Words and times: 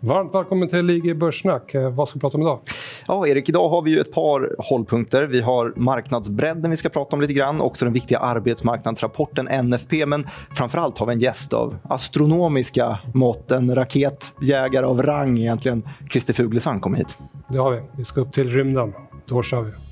Varmt 0.00 0.34
välkommen 0.34 0.68
till 0.68 0.90
IG 0.90 1.18
Börssnack. 1.18 1.74
Eh, 1.74 1.90
vad 1.90 2.08
ska 2.08 2.16
vi 2.16 2.20
prata 2.20 2.36
om 2.36 2.42
idag? 2.42 2.60
Ja, 3.08 3.26
Erik, 3.26 3.48
idag 3.48 3.68
har 3.68 3.82
vi 3.82 3.90
ju 3.90 4.00
ett 4.00 4.12
par 4.12 4.56
hållpunkter. 4.58 5.22
Vi 5.22 5.40
har 5.40 5.72
marknadsbredden 5.76 6.70
vi 6.70 6.76
ska 6.76 6.88
prata 6.88 7.16
om 7.16 7.20
lite 7.22 7.32
grann, 7.32 7.60
också 7.60 7.84
den 7.84 7.94
viktiga 7.94 8.18
arbetsmarknadsrapporten 8.18 9.48
NFP, 9.68 10.06
men 10.06 10.26
framförallt 10.56 10.98
har 10.98 11.06
vi 11.06 11.12
en 11.12 11.20
gäst 11.20 11.52
av 11.52 11.78
astronomiska 11.82 12.98
mått, 13.14 13.50
en 13.50 13.74
raketjägare 13.74 14.86
av 14.86 15.02
rang 15.02 15.38
egentligen. 15.38 15.82
Christer 16.10 16.34
Fuglesang 16.34 16.80
kommer 16.80 16.98
hit. 16.98 17.16
Det 17.48 17.58
har 17.58 17.70
vi. 17.70 17.80
Vi 17.96 18.04
ska 18.04 18.20
upp 18.20 18.32
till 18.32 18.50
rymden. 18.50 18.94
Då 19.26 19.42
kör 19.42 19.62
vi. 19.62 19.87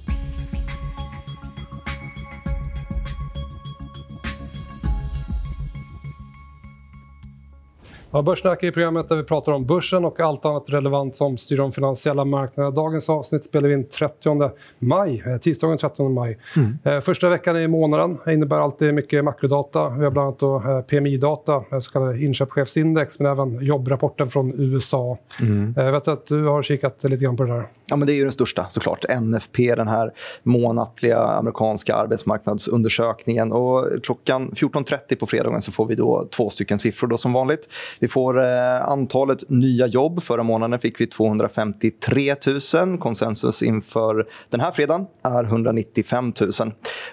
Ja, 8.16 8.22
Börssnack 8.22 8.62
är 8.62 8.70
programmet 8.70 9.08
där 9.08 9.16
vi 9.16 9.22
pratar 9.22 9.52
om 9.52 9.66
börsen 9.66 10.04
och 10.04 10.20
allt 10.20 10.44
annat 10.44 10.64
relevant 10.66 11.16
som 11.16 11.38
styr 11.38 11.56
de 11.56 11.72
finansiella 11.72 12.24
marknaderna. 12.24 12.76
Dagens 12.76 13.08
avsnitt 13.08 13.44
spelar 13.44 13.68
vi 13.68 13.74
in 13.74 13.88
30 13.88 14.50
maj, 14.78 15.22
eh, 15.26 15.36
tisdagen 15.36 15.78
30 15.78 16.08
maj. 16.08 16.38
Mm. 16.56 16.78
Eh, 16.84 17.00
första 17.00 17.28
veckan 17.28 17.56
i 17.56 17.68
månaden 17.68 18.18
innebär 18.26 18.56
alltid 18.56 18.94
mycket 18.94 19.24
makrodata. 19.24 19.88
Vi 19.88 20.04
har 20.04 20.10
bland 20.10 20.42
annat 20.42 20.64
eh, 20.66 20.80
PMI-data, 20.80 21.80
så 21.80 21.90
kallade 21.90 22.24
inköpschefsindex, 22.24 23.18
men 23.18 23.32
även 23.32 23.64
jobbrapporten 23.64 24.30
från 24.30 24.60
USA. 24.60 25.18
Mm. 25.40 25.74
Jag 25.76 25.92
vet 25.92 26.08
att 26.08 26.26
du 26.26 26.44
har 26.44 26.62
kikat 26.62 27.04
lite 27.04 27.24
grann 27.24 27.36
på 27.36 27.42
det 27.42 27.52
där. 27.52 27.66
Ja, 27.88 27.96
men 27.96 28.06
det 28.06 28.12
är 28.12 28.14
ju 28.14 28.22
den 28.22 28.32
största 28.32 28.66
såklart. 28.68 29.04
NFP, 29.20 29.74
den 29.74 29.88
här 29.88 30.12
månatliga 30.42 31.18
amerikanska 31.18 31.94
arbetsmarknadsundersökningen. 31.94 33.52
Och 33.52 33.88
klockan 34.02 34.50
14.30 34.50 35.16
på 35.16 35.26
fredagen 35.26 35.62
så 35.62 35.72
får 35.72 35.86
vi 35.86 35.94
då 35.94 36.28
två 36.30 36.50
stycken 36.50 36.78
siffror 36.78 37.08
då 37.08 37.18
som 37.18 37.32
vanligt. 37.32 37.68
Vi 38.06 38.10
får 38.10 38.44
eh, 38.44 38.88
antalet 38.88 39.50
nya 39.50 39.86
jobb. 39.86 40.22
Förra 40.22 40.42
månaden 40.42 40.78
fick 40.78 41.00
vi 41.00 41.06
253 41.06 42.34
000. 42.74 42.98
Konsensus 42.98 43.62
inför 43.62 44.26
den 44.50 44.60
här 44.60 44.70
fredagen 44.70 45.06
är 45.22 45.44
195 45.44 46.32
000. 46.40 46.50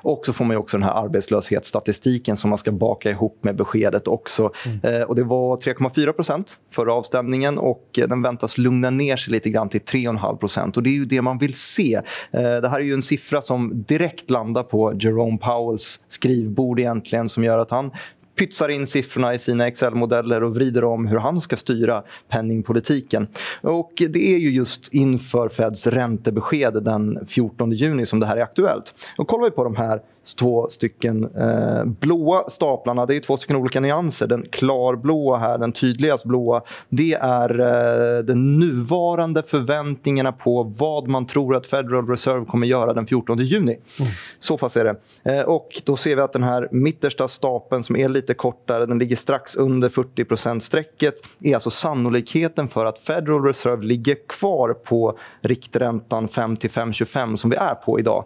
Och 0.02 0.26
så 0.26 0.34
får 0.34 0.46
man 0.46 0.58
också 0.58 0.78
den 0.78 0.84
här 0.84 1.04
arbetslöshetsstatistiken 1.04 2.38
som 2.38 2.50
man 2.50 2.58
ska 2.58 2.72
baka 2.72 3.10
ihop 3.10 3.44
med 3.44 3.56
beskedet 3.56 4.08
också. 4.08 4.52
Mm. 4.66 5.02
Eh, 5.02 5.08
och 5.08 5.16
det 5.16 5.24
var 5.24 5.58
3,4 5.58 6.12
procent 6.12 6.58
förra 6.72 6.94
avstämningen 6.94 7.58
och 7.58 8.00
den 8.08 8.22
väntas 8.22 8.58
lugna 8.58 8.90
ner 8.90 9.16
sig 9.16 9.32
lite 9.32 9.50
grann 9.50 9.70
till 9.70 9.82
3,5% 9.82 10.78
Och 10.78 10.84
det 10.84 10.90
är 10.90 10.92
ju 10.92 11.06
det 11.06 11.22
man 11.22 11.38
vill 11.38 11.54
se. 11.54 11.96
Eh, 12.32 12.42
det 12.42 12.70
här 12.70 12.80
är 12.80 12.84
ju 12.84 12.94
en 12.94 13.02
siffra 13.02 13.42
som 13.42 13.84
direkt 13.88 14.30
landar 14.30 14.64
på 14.64 14.94
Jerome 15.00 15.38
Powells 15.38 16.00
skrivbord 16.08 16.80
egentligen 16.80 17.30
som 17.30 17.44
gör 17.44 17.60
att 17.60 17.72
han 17.72 17.92
pytsar 18.36 18.70
in 18.70 18.88
siffrorna 18.88 19.34
i 19.34 19.40
sina 19.40 19.68
Excel-modeller 19.68 20.44
och 20.44 20.56
vrider 20.56 20.84
om 20.84 21.08
hur 21.08 21.18
han 21.18 21.42
ska 21.42 21.58
styra 21.58 22.04
penningpolitiken. 22.30 23.28
Och 23.62 23.92
det 24.10 24.34
är 24.34 24.38
ju 24.38 24.50
just 24.50 24.94
inför 24.94 25.50
Feds 25.50 25.88
räntebesked 25.88 26.84
den 26.84 27.26
14 27.28 27.72
juni 27.72 28.06
som 28.06 28.20
det 28.20 28.26
här 28.26 28.38
är 28.38 28.42
aktuellt. 28.42 28.94
Och 29.18 29.28
kollar 29.28 29.44
vi 29.44 29.52
på 29.52 29.64
de 29.64 29.76
här 29.76 30.02
två 30.40 30.68
stycken 30.70 31.36
eh, 31.36 31.86
blåa 31.86 32.50
staplarna. 32.50 33.06
Det 33.06 33.16
är 33.16 33.20
två 33.20 33.38
stycken 33.38 33.56
olika 33.56 33.80
nyanser. 33.80 34.28
Den 34.28 34.46
klarblåa 34.52 35.38
här, 35.38 35.58
den 35.58 35.72
tydligast 35.72 36.26
blåa, 36.26 36.62
det 36.90 37.14
är 37.14 37.60
eh, 37.60 38.24
de 38.24 38.60
nuvarande 38.60 39.44
förväntningarna 39.44 40.32
på 40.32 40.64
vad 40.64 41.08
man 41.08 41.26
tror 41.26 41.56
att 41.56 41.68
Federal 41.68 42.08
Reserve 42.08 42.46
kommer 42.46 42.68
göra 42.68 42.94
den 42.94 43.08
14 43.08 43.40
juni. 43.40 43.78
Mm. 44.00 44.12
Så 44.40 44.58
pass 44.58 44.78
är 44.78 44.84
det. 44.84 44.96
Eh, 45.34 45.42
och 45.42 45.82
då 45.84 45.96
ser 45.96 46.16
vi 46.16 46.22
att 46.22 46.34
den 46.34 46.44
här 46.44 46.68
mittersta 46.72 47.28
stapeln 47.28 47.84
som 47.84 47.96
är 47.96 48.10
lite 48.10 48.34
kortare, 48.34 48.86
den 48.86 49.00
ligger 49.00 49.16
strax 49.16 49.56
under 49.56 49.90
40 49.90 50.60
strecket 50.60 51.16
är 51.42 51.54
alltså 51.54 51.70
sannolikheten 51.70 52.68
för 52.68 52.86
att 52.86 52.98
Federal 52.98 53.44
Reserve 53.44 53.86
ligger 53.86 54.18
kvar 54.28 54.74
på 54.74 55.18
rikträntan 55.42 56.28
5 56.28 56.58
till 56.58 56.70
5,25 56.70 57.36
som 57.36 57.50
vi 57.50 57.56
är 57.56 57.76
på 57.76 58.00
idag. 58.00 58.26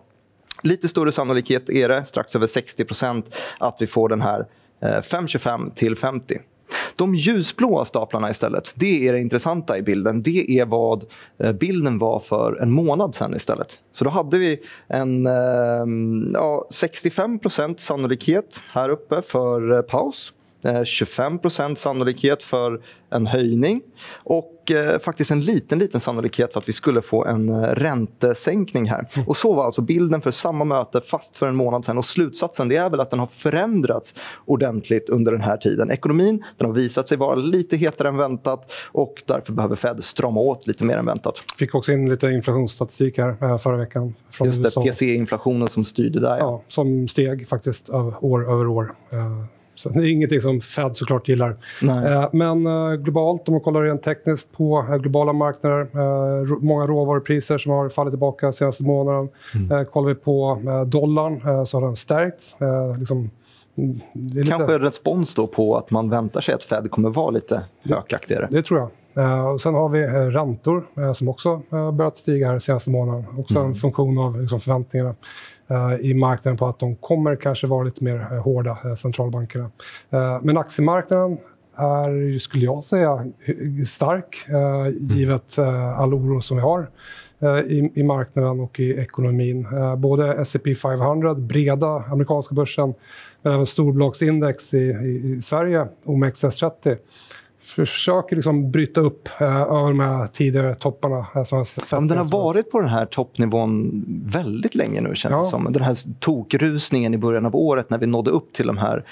Lite 0.64 0.88
större 0.88 1.12
sannolikhet 1.12 1.70
är 1.70 1.90
det, 1.90 2.06
strax 2.06 2.36
över 2.36 2.48
60% 2.48 3.24
att 3.58 3.78
vi 3.80 3.88
får 3.88 4.10
den 4.10 4.22
här 4.22 4.48
eh, 4.82 4.88
5,25 4.88 5.74
till 5.74 5.96
50. 5.96 6.40
De 6.96 7.16
ljusblåa 7.16 7.86
staplarna 7.86 8.30
istället, 8.30 8.74
det 8.76 9.08
är 9.08 9.14
det 9.14 9.20
intressanta 9.20 9.78
i 9.78 9.82
bilden. 9.82 10.22
Det 10.22 10.60
är 10.60 10.66
vad 10.66 11.06
eh, 11.40 11.52
bilden 11.52 12.00
var 12.00 12.20
för 12.20 12.62
en 12.62 12.72
månad 12.72 13.16
sen 13.16 13.36
istället. 13.36 13.80
Så 13.92 14.04
då 14.04 14.10
hade 14.10 14.38
vi 14.38 14.60
en 14.88 15.28
eh, 15.28 15.34
ja, 16.34 16.68
65% 16.72 17.78
sannolikhet 17.78 18.64
här 18.72 18.90
uppe 18.90 19.22
för 19.22 19.72
eh, 19.72 19.82
paus. 19.82 20.34
25% 20.64 21.76
sannolikhet 21.76 22.44
för 22.44 22.82
en 23.10 23.28
höjning 23.28 23.82
och 24.14 24.57
eh, 24.72 25.00
faktiskt 25.00 25.32
en 25.32 25.42
liten, 25.42 25.80
liten 25.80 26.02
sannolikhet 26.02 26.54
för 26.54 26.60
att 26.60 26.70
vi 26.70 26.74
skulle 26.74 27.02
få 27.02 27.26
en 27.26 27.50
eh, 27.50 27.62
räntesänkning 27.62 28.90
här. 28.90 29.06
Mm. 29.16 29.28
Och 29.28 29.38
så 29.38 29.54
var 29.54 29.66
alltså 29.66 29.82
bilden 29.82 30.22
för 30.22 30.32
samma 30.32 30.66
möte 30.66 31.02
fast 31.02 31.36
för 31.36 31.48
en 31.48 31.56
månad 31.56 31.86
sen. 31.86 31.98
Och 31.98 32.06
slutsatsen 32.06 32.68
det 32.68 32.76
är 32.76 32.90
väl 32.90 33.00
att 33.00 33.10
den 33.10 33.20
har 33.20 33.28
förändrats 33.28 34.14
ordentligt 34.46 35.10
under 35.10 35.32
den 35.32 35.42
här 35.42 35.58
tiden. 35.58 35.92
Ekonomin 35.92 36.44
den 36.58 36.68
har 36.68 36.74
visat 36.74 37.08
sig 37.08 37.18
vara 37.18 37.36
lite 37.36 37.78
hetare 37.78 38.08
än 38.08 38.18
väntat 38.18 38.72
och 38.92 39.24
därför 39.26 39.54
behöver 39.54 39.76
Fed 39.76 40.04
strama 40.04 40.40
åt 40.40 40.68
lite 40.68 40.84
mer 40.84 40.98
än 40.98 41.06
väntat. 41.06 41.44
Fick 41.58 41.76
också 41.76 41.92
in 41.92 42.10
lite 42.10 42.28
inflationsstatistik 42.28 43.18
här 43.18 43.44
eh, 43.44 43.58
förra 43.58 43.78
veckan. 43.78 44.16
Från 44.30 44.48
Just 44.48 44.64
det, 44.64 44.82
PC-inflationen 44.82 45.68
som 45.68 45.86
styrde 45.86 46.20
där. 46.20 46.30
Ja. 46.30 46.38
ja. 46.38 46.64
som 46.68 47.08
steg 47.08 47.48
faktiskt 47.48 47.90
år 47.90 48.52
över 48.52 48.68
år. 48.68 48.96
Så 49.80 49.90
det 49.90 50.00
är 50.00 50.12
ingenting 50.12 50.42
som 50.42 50.62
Fed 50.62 50.96
såklart 50.96 51.28
gillar. 51.28 51.56
Eh, 51.84 52.30
men 52.32 52.68
eh, 52.68 52.94
globalt, 52.94 53.48
om 53.48 53.54
man 53.54 53.62
kollar 53.62 53.82
rent 53.82 54.04
tekniskt 54.04 54.52
på 54.52 54.86
eh, 54.90 54.96
globala 54.98 55.34
marknader, 55.34 55.82
eh, 55.82 56.58
många 56.62 56.88
råvarupriser 56.88 57.58
som 57.58 57.72
har 57.72 57.90
fallit 57.90 58.12
tillbaka 58.12 58.54
senaste 58.54 58.84
månaden. 58.84 59.30
Mm. 59.56 59.78
Eh, 59.78 59.84
kollar 59.84 60.08
vi 60.08 60.16
på 60.16 60.62
eh, 60.68 60.82
dollarn 60.82 61.66
så 61.66 61.80
har 61.80 61.86
den 61.86 61.96
stärkts. 61.96 62.56
Liksom, 63.00 63.30
lite... 64.14 64.50
Kanske 64.50 64.74
en 64.74 64.82
respons 64.82 65.36
då 65.36 65.48
på 65.48 65.78
att 65.78 65.92
man 65.92 66.10
väntar 66.10 66.42
sig 66.42 66.56
att 66.56 66.64
Fed 66.64 66.92
kommer 66.92 67.10
vara 67.10 67.30
lite 67.30 67.64
hökaktigare? 67.84 68.48
Det, 68.52 68.58
det 68.58 68.64
tror 68.64 68.80
jag. 68.80 68.90
Uh, 69.18 69.48
och 69.48 69.62
sen 69.62 69.74
har 69.74 69.90
vi 69.90 70.04
uh, 70.04 70.14
räntor 70.14 70.84
uh, 70.98 71.14
som 71.14 71.30
också 71.30 71.62
börjat 71.94 72.18
stiga 72.18 72.52
här 72.52 72.60
senaste 72.60 72.90
månaden. 72.90 73.26
Också 73.38 73.60
mm. 73.60 73.68
en 73.70 73.76
funktion 73.76 74.18
av 74.18 74.42
liksom, 74.42 74.60
förväntningarna. 74.60 75.16
Eh, 75.68 75.96
I 76.02 76.14
marknaden 76.14 76.58
på 76.58 76.68
att 76.68 76.80
de 76.80 76.96
kommer 76.96 77.36
kanske 77.36 77.68
vara 77.68 77.84
lite 77.84 78.04
mer 78.04 78.28
eh, 78.32 78.42
hårda, 78.42 78.78
eh, 78.86 78.96
centralbankerna. 78.96 79.72
Men 80.42 80.58
aktiemarknaden 80.58 81.38
är, 81.76 82.40
skulle 82.40 82.66
jag 82.66 82.84
säga, 82.84 83.26
stark 83.88 84.48
givet 85.00 85.60
all 85.96 86.14
oro 86.14 86.42
som 86.42 86.58
vi 86.58 86.64
har 86.64 86.90
i, 87.68 87.92
i 88.00 88.04
marknaden 88.04 88.60
och 88.60 88.80
i 88.80 88.92
ekonomin. 88.92 89.68
Både 89.98 90.34
S&P 90.34 90.76
500, 90.76 91.36
breda 91.36 91.88
amerikanska 91.88 92.56
börsen, 92.56 92.94
men 93.42 93.54
även 93.54 93.66
storbolagsindex 93.66 94.74
i, 94.74 94.78
i, 94.78 95.36
i 95.38 95.42
Sverige, 95.42 95.88
OMXS30 96.04 96.98
försöker 97.68 98.36
liksom 98.36 98.72
bryta 98.72 99.02
upp 99.02 99.30
eh, 99.40 99.62
över 99.62 99.88
de 99.88 100.00
här 100.00 100.28
tidigare 100.28 100.76
topparna. 100.76 101.46
Sett 101.46 101.92
ja, 101.92 102.00
den 102.00 102.18
har 102.18 102.26
varit 102.26 102.72
på 102.72 102.80
den 102.80 102.90
här 102.90 103.06
toppnivån 103.06 104.04
väldigt 104.26 104.76
länge 104.76 105.02
nu 105.02 105.16
känns 105.16 105.32
ja. 105.32 105.42
det 105.42 105.48
som. 105.48 105.74
Den 105.74 105.84
här 105.84 105.98
tokrusningen 106.20 107.14
i 107.14 107.18
början 107.18 107.46
av 107.46 107.56
året 107.56 107.90
när 107.90 107.98
vi 107.98 108.06
nådde 108.06 108.32
upp 108.32 108.54
till 108.54 108.68
de 108.68 108.78
här 108.78 109.04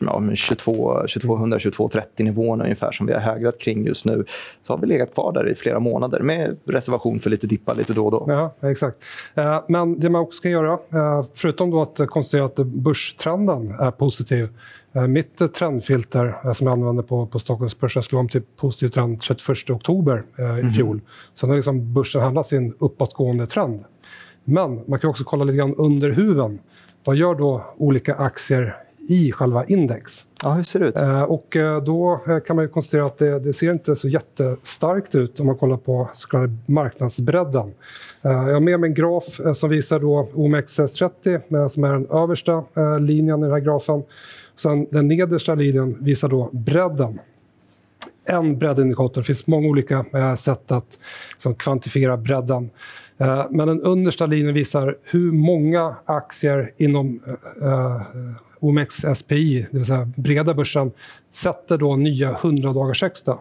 ja, 0.00 0.22
22, 0.34 0.94
2200, 0.94 1.58
2230 1.58 2.24
nivåerna 2.24 2.64
ungefär 2.64 2.92
som 2.92 3.06
vi 3.06 3.12
har 3.12 3.20
hägrat 3.20 3.58
kring 3.58 3.86
just 3.86 4.04
nu. 4.04 4.24
Så 4.62 4.72
har 4.72 4.78
vi 4.78 4.86
legat 4.86 5.14
kvar 5.14 5.32
där 5.32 5.48
i 5.48 5.54
flera 5.54 5.80
månader 5.80 6.20
med 6.20 6.56
reservation 6.64 7.18
för 7.18 7.30
lite 7.30 7.46
dippar 7.46 7.74
lite 7.74 7.92
då 7.92 8.04
och 8.04 8.10
då. 8.10 8.24
Ja, 8.28 8.68
exakt. 8.70 9.04
Eh, 9.34 9.60
men 9.68 10.00
det 10.00 10.10
man 10.10 10.20
också 10.20 10.42
kan 10.42 10.50
göra, 10.50 10.72
eh, 10.72 11.24
förutom 11.34 11.70
då 11.70 11.82
att 11.82 12.00
konstatera 12.06 12.44
att 12.44 12.56
börstrenden 12.56 13.74
är 13.80 13.90
positiv 13.90 14.48
mitt 15.00 15.54
trendfilter 15.54 16.40
eh, 16.44 16.52
som 16.52 16.66
jag 16.66 16.72
använder 16.72 17.02
på, 17.02 17.26
på 17.26 17.38
Stockholmsbörsen 17.38 18.02
slog 18.02 18.20
om 18.20 18.28
till 18.28 18.42
positiv 18.56 18.88
trend 18.88 19.20
31 19.20 19.70
oktober 19.70 20.22
eh, 20.38 20.44
i 20.44 20.60
mm. 20.60 20.72
fjol. 20.72 21.00
Sen 21.34 21.48
har 21.48 21.56
liksom 21.56 21.92
börsen 21.92 22.22
handlat 22.22 22.46
sin 22.46 22.74
uppåtgående 22.78 23.46
trend. 23.46 23.84
Men 24.44 24.80
man 24.86 24.98
kan 24.98 25.10
också 25.10 25.24
kolla 25.24 25.44
lite 25.44 25.56
grann 25.56 25.74
under 25.74 26.10
huven. 26.10 26.58
Vad 27.04 27.16
gör 27.16 27.34
då 27.34 27.74
olika 27.76 28.14
aktier 28.14 28.76
i 29.08 29.32
själva 29.32 29.64
index? 29.64 30.26
Ja, 30.42 30.52
hur 30.52 30.62
ser 30.62 30.80
det 30.80 30.86
ut? 30.86 30.96
Eh, 30.96 31.22
och 31.22 31.56
eh, 31.56 31.82
då 31.82 32.20
kan 32.46 32.56
man 32.56 32.68
konstatera 32.68 33.06
att 33.06 33.18
det, 33.18 33.38
det, 33.38 33.52
ser 33.52 33.72
inte 33.72 33.96
så 33.96 34.08
jättestarkt 34.08 35.14
ut 35.14 35.40
om 35.40 35.46
man 35.46 35.56
kollar 35.56 35.76
på 35.76 36.10
så 36.14 36.28
kallade 36.28 36.56
marknadsbredden. 36.66 37.74
Eh, 38.22 38.32
jag 38.32 38.52
har 38.52 38.60
med 38.60 38.80
mig 38.80 38.88
en 38.88 38.94
graf 38.94 39.40
som 39.54 39.70
visar 39.70 40.00
då 40.00 40.28
OMXS30 40.34 41.68
som 41.68 41.84
är 41.84 41.92
den 41.92 42.06
översta 42.10 42.64
linjen 42.98 43.38
i 43.38 43.42
den 43.42 43.52
här 43.52 43.60
grafen. 43.60 44.02
Sen 44.56 44.86
den 44.90 45.08
nedersta 45.08 45.54
linjen 45.54 45.96
visar 46.00 46.28
då 46.28 46.50
bredden. 46.52 47.20
En 48.28 48.58
breddindikator. 48.58 49.20
Det 49.20 49.26
finns 49.26 49.46
många 49.46 49.68
olika 49.68 50.04
sätt 50.36 50.72
att 50.72 50.98
liksom, 51.32 51.54
kvantifiera 51.54 52.16
bredden. 52.16 52.70
Eh, 53.18 53.46
men 53.50 53.68
den 53.68 53.82
understa 53.82 54.26
linjen 54.26 54.54
visar 54.54 54.96
hur 55.02 55.32
många 55.32 55.96
aktier 56.04 56.70
inom 56.76 57.20
eh, 57.62 57.68
eh 57.68 58.02
OMX 58.60 59.04
SPI, 59.14 59.66
det 59.70 59.78
vill 59.78 59.86
säga 59.86 60.12
breda 60.16 60.54
börsen, 60.54 60.92
sätter 61.30 61.78
då 61.78 61.96
nya 61.96 62.30
100 62.30 62.72
dagars 62.72 63.02
högsta. 63.02 63.38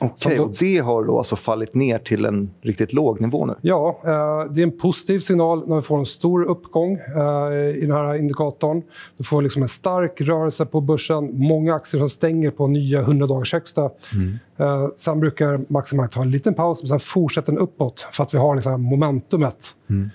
Okej, 0.00 0.40
och 0.40 0.52
det 0.60 0.78
har 0.78 1.04
då 1.04 1.18
alltså 1.18 1.36
fallit 1.36 1.74
ner 1.74 1.98
till 1.98 2.24
en 2.24 2.50
riktigt 2.60 2.92
låg 2.92 3.20
nivå 3.20 3.46
nu? 3.46 3.54
Ja, 3.60 4.00
eh, 4.04 4.52
det 4.52 4.60
är 4.60 4.62
en 4.62 4.78
positiv 4.78 5.18
signal 5.18 5.68
när 5.68 5.76
vi 5.76 5.82
får 5.82 5.98
en 5.98 6.06
stor 6.06 6.42
uppgång 6.42 6.92
eh, 6.94 7.76
i 7.76 7.80
den 7.80 7.90
här 7.90 8.14
indikatorn. 8.14 8.82
Du 9.16 9.24
får 9.24 9.42
liksom 9.42 9.62
en 9.62 9.68
stark 9.68 10.20
rörelse 10.20 10.66
på 10.66 10.80
börsen, 10.80 11.30
många 11.38 11.74
aktier 11.74 12.00
som 12.00 12.10
stänger 12.10 12.50
på 12.50 12.66
nya 12.66 13.00
100 13.00 13.26
dagars 13.26 13.52
högsta. 13.52 13.90
Mm. 14.14 14.38
Eh, 14.56 14.88
sen 14.96 15.20
brukar 15.20 15.60
Maximarkt 15.68 16.14
ta 16.14 16.22
en 16.22 16.30
liten 16.30 16.54
paus, 16.54 16.82
men 16.82 16.88
sen 16.88 17.00
fortsätter 17.00 17.52
den 17.52 17.60
uppåt 17.60 18.06
för 18.12 18.24
att 18.24 18.34
vi 18.34 18.38
har 18.38 18.54
liksom 18.54 18.82
momentumet. 18.82 19.74
Mm. 19.90 20.10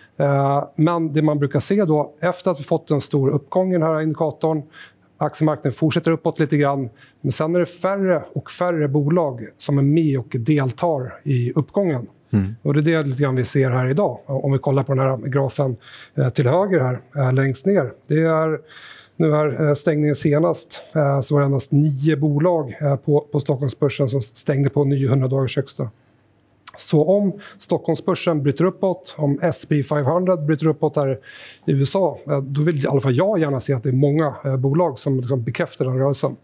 Men 0.76 1.14
det 1.14 1.22
man 1.22 1.40
brukar 1.40 1.60
se 1.60 1.86
då, 1.86 2.14
efter 2.22 2.52
att 2.52 2.60
vi 2.60 2.64
fått 2.64 2.92
en 2.92 3.02
stor 3.02 3.30
uppgång 3.30 3.70
i 3.70 3.74
den 3.74 3.84
här 3.84 4.02
indikatorn, 4.02 4.64
aktiemarknaden 5.18 5.72
fortsätter 5.72 6.12
uppåt 6.12 6.40
lite 6.40 6.58
grann, 6.58 6.90
men 7.22 7.32
sen 7.32 7.56
är 7.56 7.60
det 7.60 7.66
färre 7.66 8.24
och 8.34 8.52
färre 8.52 8.88
bolag 8.88 9.48
som 9.58 9.78
är 9.78 9.82
med 9.82 10.20
och 10.20 10.36
deltar 10.40 11.20
i 11.24 11.52
uppgången. 11.52 12.08
Mm. 12.32 12.56
Och 12.62 12.74
det 12.74 12.80
är 12.80 12.84
det 12.84 13.10
lite 13.10 13.24
grann 13.24 13.36
vi 13.36 13.46
ser 13.46 13.72
här 13.72 13.90
idag. 13.90 14.20
Om 14.26 14.52
vi 14.52 14.60
kollar 14.60 14.84
på 14.84 14.94
den 14.94 15.06
här 15.06 15.18
grafen 15.18 15.76
eh, 16.16 16.30
till 16.30 16.48
höger 16.48 16.80
här, 16.80 17.02
eh, 17.16 17.34
längst 17.34 17.66
ner. 17.66 17.92
Det 18.08 18.20
är 18.20 18.60
nu 19.18 19.34
här 19.34 19.74
stängningen 19.74 20.16
senast 20.16 20.82
så 21.24 21.36
var 21.36 21.40
det 21.40 21.46
endast 21.46 21.72
nio 21.72 22.18
bolag 22.18 22.74
på, 23.06 23.28
på 23.32 23.40
Stockholmsbörsen 23.40 24.10
som 24.10 24.22
stängde 24.22 24.70
på 24.70 24.84
900 24.84 25.28
dagars 25.28 25.56
högsta. 25.56 25.90
Så 26.78 27.06
om 27.06 27.34
Stockholmsbörsen 27.60 28.44
bryter 28.44 28.66
uppåt, 28.66 29.16
om 29.18 29.40
S&P 29.42 29.84
500 29.84 30.38
bryter 30.38 30.68
uppåt 30.68 30.96
här 30.96 31.20
i 31.66 31.72
USA, 31.72 32.20
då 32.42 32.62
vill 32.62 32.84
i 32.84 32.88
alla 32.88 33.02
fall 33.02 33.16
jag 33.16 33.40
gärna 33.40 33.60
se 33.60 33.74
att 33.74 33.84
det 33.84 33.90
är 33.90 33.94
många 33.94 34.36
eh, 34.46 34.58
bolag 34.58 35.00
som 35.00 35.20
liksom 35.20 35.44
bekräftar 35.44 35.86
den 35.86 36.00
rörelsen. 36.00 36.36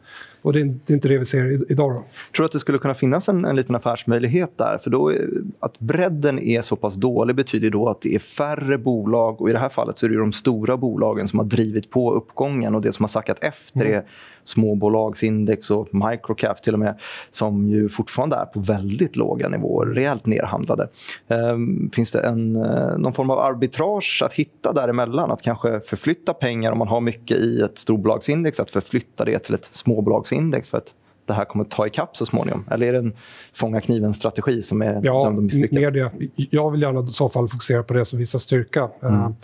Och 0.42 0.54
det 0.54 0.60
är, 0.60 0.63
inte 0.63 1.07
det 1.07 1.18
vi 1.18 1.25
ser 1.25 1.72
idag. 1.72 1.89
Då. 1.89 2.04
Tror 2.36 2.44
du 2.44 2.45
att 2.45 2.51
det 2.51 2.60
skulle 2.60 2.78
kunna 2.78 2.94
finnas 2.94 3.30
en, 3.30 3.45
en 3.45 3.56
liten 3.56 3.75
affärsmöjlighet 3.75 4.57
där? 4.57 4.78
För 4.78 4.89
då, 4.89 5.13
att 5.60 5.80
bredden 5.80 6.39
är 6.39 6.62
så 6.62 6.75
pass 6.75 6.95
dålig 6.95 7.36
betyder 7.36 7.69
då 7.69 7.89
att 7.89 8.01
det 8.01 8.16
är 8.16 8.19
färre 8.19 8.77
bolag 8.77 9.42
och 9.42 9.50
i 9.50 9.54
det 9.54 9.60
här 9.60 9.69
fallet 9.69 9.98
så 9.98 10.06
är 10.06 10.10
det 10.10 10.18
de 10.18 10.34
stora 10.34 10.77
bolagen 10.77 11.27
som 11.27 11.39
har 11.39 11.45
drivit 11.45 11.89
på 11.89 12.13
uppgången 12.13 12.75
och 12.75 12.81
det 12.81 12.94
som 12.94 13.04
har 13.04 13.07
sackat 13.07 13.44
efter 13.44 13.81
mm. 13.81 13.94
är 13.94 14.04
småbolagsindex 14.43 15.71
och 15.71 15.88
microcap 15.93 16.63
till 16.63 16.73
och 16.73 16.79
med 16.79 16.99
som 17.31 17.67
ju 17.67 17.89
fortfarande 17.89 18.35
är 18.35 18.45
på 18.45 18.59
väldigt 18.59 19.15
låga 19.15 19.49
nivåer, 19.49 19.85
rejält 19.85 20.25
nerhandlade. 20.25 20.88
Um, 21.27 21.89
finns 21.93 22.11
det 22.11 22.19
en, 22.19 22.55
uh, 22.55 22.97
någon 22.97 23.13
form 23.13 23.29
av 23.29 23.39
arbitrage 23.39 24.21
att 24.25 24.33
hitta 24.33 24.73
däremellan? 24.73 25.31
Att 25.31 25.41
kanske 25.41 25.79
förflytta 25.79 26.33
pengar 26.33 26.71
om 26.71 26.77
man 26.77 26.88
har 26.88 27.01
mycket 27.01 27.38
i 27.38 27.61
ett 27.61 27.77
storbolagsindex, 27.77 28.59
att 28.59 28.71
förflytta 28.71 29.25
det 29.25 29.39
till 29.39 29.55
ett 29.55 29.69
småbolagsindex 29.71 30.69
för 30.69 30.77
att 30.77 30.93
det 31.25 31.33
här 31.33 31.45
kommer 31.45 31.65
ta 31.65 31.88
ikapp 31.88 32.17
så 32.17 32.25
småningom? 32.25 32.65
Eller 32.71 32.88
är 32.88 32.93
det 32.93 32.99
en 32.99 33.13
fånga 33.53 33.81
kniven-strategi 33.81 34.61
som 34.61 34.81
är 34.81 35.01
ja, 35.03 35.23
dömd 35.23 35.38
att 35.38 35.43
misslyckas? 35.43 35.79
Mer 35.79 35.91
det. 35.91 36.11
Jag 36.35 36.71
vill 36.71 36.81
gärna 36.81 37.09
i 37.09 37.13
så 37.13 37.29
fall 37.29 37.47
fokusera 37.47 37.83
på 37.83 37.93
det 37.93 38.05
som 38.05 38.19
visar 38.19 38.39
styrka. 38.39 38.89
Mm. 39.01 39.35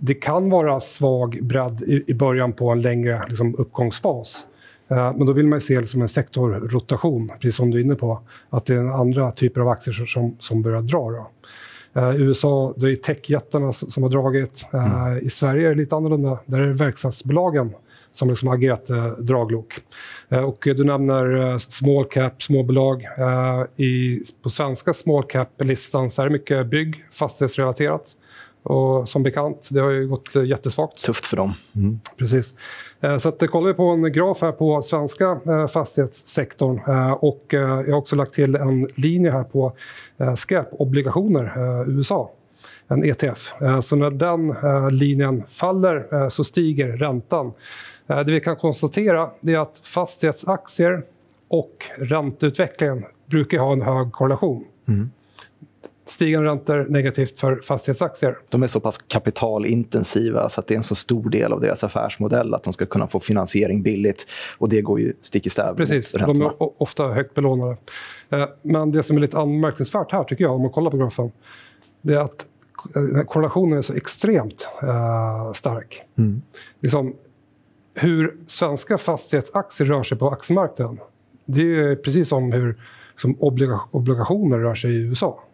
Det 0.00 0.14
kan 0.14 0.50
vara 0.50 0.80
svag 0.80 1.38
bredd 1.42 1.82
i, 1.82 2.04
i 2.06 2.14
början 2.14 2.52
på 2.52 2.70
en 2.70 2.82
längre 2.82 3.22
liksom, 3.28 3.54
uppgångsfas. 3.58 4.46
Uh, 4.92 5.16
men 5.16 5.26
då 5.26 5.32
vill 5.32 5.46
man 5.46 5.60
se 5.60 5.80
liksom 5.80 6.02
en 6.02 6.08
sektorrotation, 6.08 7.30
precis 7.40 7.56
som 7.56 7.70
du 7.70 7.78
är 7.78 7.84
inne 7.84 7.94
på. 7.94 8.20
Att 8.50 8.66
det 8.66 8.74
är 8.74 9.00
andra 9.00 9.32
typer 9.32 9.60
av 9.60 9.68
aktier 9.68 10.06
som, 10.06 10.36
som 10.38 10.62
börjar 10.62 10.82
dra. 10.82 11.10
Då. 11.10 11.30
I 12.16 12.22
USA 12.22 12.74
det 12.76 12.90
är 12.90 12.96
techjättarna 12.96 13.72
som 13.72 14.02
har 14.02 14.10
dragit. 14.10 14.66
Uh, 14.74 15.06
mm. 15.06 15.26
I 15.26 15.30
Sverige 15.30 15.66
är 15.66 15.70
det 15.70 15.78
lite 15.78 15.96
annorlunda. 15.96 16.38
Där 16.46 16.60
är 16.60 16.66
det 16.66 16.72
verkstadsbolagen 16.72 17.72
som 18.12 18.28
liksom 18.28 18.48
har 18.48 18.54
agerat 18.54 18.90
eh, 18.90 19.06
draglok. 19.06 19.74
Eh, 20.28 20.44
och 20.44 20.58
du 20.62 20.84
nämner 20.84 21.52
eh, 21.52 21.58
small 21.58 22.04
cap, 22.04 22.42
småbolag. 22.42 23.04
Eh, 23.18 23.84
i, 23.84 24.22
på 24.42 24.50
svenska 24.50 24.94
small 24.94 25.22
cap-listan 25.22 26.10
så 26.10 26.22
är 26.22 26.26
det 26.26 26.32
mycket 26.32 26.66
bygg, 26.66 27.04
fastighetsrelaterat. 27.12 28.16
Och 28.62 29.08
som 29.08 29.22
bekant, 29.22 29.68
det 29.70 29.80
har 29.80 29.90
ju 29.90 30.08
gått 30.08 30.36
eh, 30.36 30.44
jättesvagt. 30.44 31.04
Tufft 31.04 31.26
för 31.26 31.36
dem. 31.36 31.54
Mm. 31.74 32.00
Precis. 32.16 32.54
Eh, 33.00 33.18
så 33.18 33.28
att, 33.28 33.50
kollar 33.50 33.68
vi 33.68 33.74
på 33.74 33.82
en 33.82 34.12
graf 34.12 34.42
här 34.42 34.52
på 34.52 34.82
svenska 34.82 35.40
fastighetssektorn 35.72 36.80
och 37.20 37.44
jag 37.48 37.66
har 37.66 37.92
också 37.92 38.16
lagt 38.16 38.34
till 38.34 38.54
en 38.54 38.88
linje 38.94 39.30
här 39.30 39.44
på 39.44 39.72
skräpobligationer, 40.36 41.52
USA 41.90 42.30
en 42.88 43.04
ETF. 43.04 43.52
Så 43.82 43.96
när 43.96 44.10
den 44.10 44.54
linjen 44.98 45.42
faller 45.48 46.28
så 46.30 46.44
stiger 46.44 46.88
räntan. 46.88 47.52
Det 48.06 48.24
vi 48.24 48.40
kan 48.40 48.56
konstatera 48.56 49.30
är 49.42 49.58
att 49.58 49.80
fastighetsaktier 49.82 51.02
och 51.48 51.86
ränteutvecklingen 51.98 53.04
brukar 53.26 53.58
ha 53.58 53.72
en 53.72 53.82
hög 53.82 54.12
korrelation. 54.12 54.64
Mm 54.88 55.10
stigande 56.10 56.48
räntor 56.48 56.86
negativt 56.88 57.40
för 57.40 57.56
fastighetsaktier. 57.56 58.38
De 58.48 58.62
är 58.62 58.66
så 58.66 58.80
pass 58.80 58.98
kapitalintensiva 58.98 60.48
så 60.48 60.60
att 60.60 60.66
det 60.66 60.74
är 60.74 60.76
en 60.76 60.82
så 60.82 60.94
stor 60.94 61.30
del 61.30 61.52
av 61.52 61.60
deras 61.60 61.84
affärsmodell 61.84 62.54
att 62.54 62.62
de 62.62 62.72
ska 62.72 62.86
kunna 62.86 63.06
få 63.06 63.20
finansiering 63.20 63.82
billigt. 63.82 64.26
Och 64.58 64.68
det 64.68 64.80
går 64.80 65.00
ju 65.00 65.12
stick 65.20 65.46
i 65.46 65.50
stäv 65.50 65.76
Precis, 65.76 66.12
de 66.12 66.42
är 66.42 66.82
ofta 66.82 67.08
högt 67.08 67.34
belånade. 67.34 67.76
Eh, 68.30 68.46
men 68.62 68.92
det 68.92 69.02
som 69.02 69.16
är 69.16 69.20
lite 69.20 69.38
anmärkningsvärt 69.38 70.12
här, 70.12 70.24
tycker 70.24 70.44
jag, 70.44 70.54
om 70.54 70.62
man 70.62 70.70
kollar 70.70 70.90
på 70.90 70.96
grafen, 70.96 71.32
det 72.02 72.14
är 72.14 72.20
att 72.20 72.46
eh, 72.96 73.24
korrelationen 73.26 73.78
är 73.78 73.82
så 73.82 73.94
extremt 73.94 74.68
uh, 74.82 75.52
stark. 75.52 76.02
Mm. 76.18 76.42
Liksom, 76.80 77.14
hur 77.94 78.36
svenska 78.46 78.98
fastighetsaktier 78.98 79.86
rör 79.86 80.02
sig 80.02 80.18
på 80.18 80.30
aktiemarknaden, 80.30 80.98
det 81.46 81.62
är 81.62 81.96
precis 81.96 82.28
som 82.28 82.52
hur 82.52 82.80
som 83.16 83.36
obligationer 83.90 84.58
rör 84.58 84.74
sig 84.74 84.90
i 84.90 84.98
USA. 84.98 85.44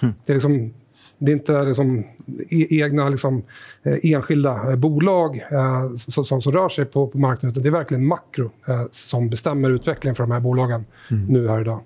Det 0.00 0.32
är, 0.32 0.34
liksom, 0.34 0.74
det 1.18 1.32
är 1.32 1.36
inte 1.36 1.62
liksom 1.62 2.04
e-, 2.48 2.66
egna 2.84 3.08
liksom, 3.08 3.42
eh, 3.82 3.98
enskilda 4.02 4.70
eh, 4.70 4.76
bolag 4.76 5.36
eh, 5.50 5.96
som, 5.96 6.24
som, 6.24 6.42
som, 6.42 6.52
rör 6.52 6.68
sig 6.68 6.84
på, 6.84 7.06
på 7.06 7.18
marknaden, 7.18 7.50
utan 7.50 7.62
det 7.62 7.68
är 7.68 7.72
verkligen 7.72 8.06
makro 8.06 8.50
eh, 8.68 8.84
som 8.90 9.30
bestämmer 9.30 9.70
utvecklingen 9.70 10.14
för 10.14 10.22
de 10.22 10.30
här 10.30 10.40
bolagen 10.40 10.84
mm. 11.10 11.26
nu 11.26 11.48
här 11.48 11.60
idag. 11.60 11.80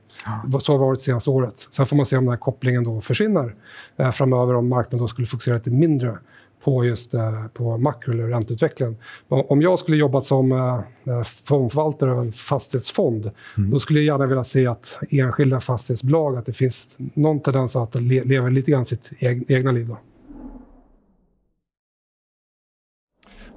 Ja. 0.53 0.61
Så 0.61 0.73
har 0.73 0.79
det 0.79 0.85
varit 0.85 1.03
senaste 1.03 1.31
året. 1.31 1.69
Sen 1.71 1.87
får 1.87 1.97
man 1.97 2.07
se 2.07 2.17
om 2.17 2.25
den 2.25 2.33
här 2.33 2.39
kopplingen 2.39 2.85
då 2.85 3.01
försvinner 3.01 3.55
eh, 3.97 4.11
framöver, 4.11 4.55
om 4.55 4.69
marknaden 4.69 4.99
då 4.99 5.09
skulle 5.09 5.27
fokusera 5.27 5.55
lite 5.55 5.71
mindre 5.71 6.19
på 6.65 6.85
just 6.85 7.15
eh, 7.15 7.47
på 7.55 7.79
makro 7.79 8.13
eller 8.13 8.29
ränteutvecklingen. 8.29 8.97
Om 9.29 9.63
jag 9.63 9.79
skulle 9.79 9.97
jobbat 9.97 10.25
som 10.25 10.53
eh, 10.53 11.15
eh, 11.15 11.23
fondförvaltare 11.23 12.13
av 12.13 12.19
en 12.19 12.33
fastighetsfond, 12.33 13.31
mm. 13.57 13.71
då 13.71 13.81
skulle 13.81 14.01
jag 14.01 14.07
gärna 14.07 14.27
vilja 14.27 14.45
se 14.45 14.67
att 14.67 14.99
enskilda 15.11 15.61
fastighetsbolag, 15.61 16.37
att 16.37 16.47
det 16.47 16.53
finns 16.53 16.97
någon 16.97 17.41
tendens 17.41 17.77
att 17.77 17.95
le 17.95 18.23
leva 18.25 18.49
lite 18.49 18.71
grann 18.71 18.85
sitt 18.85 19.11
egna 19.49 19.73
liv. 19.73 19.89
Då. 19.89 19.99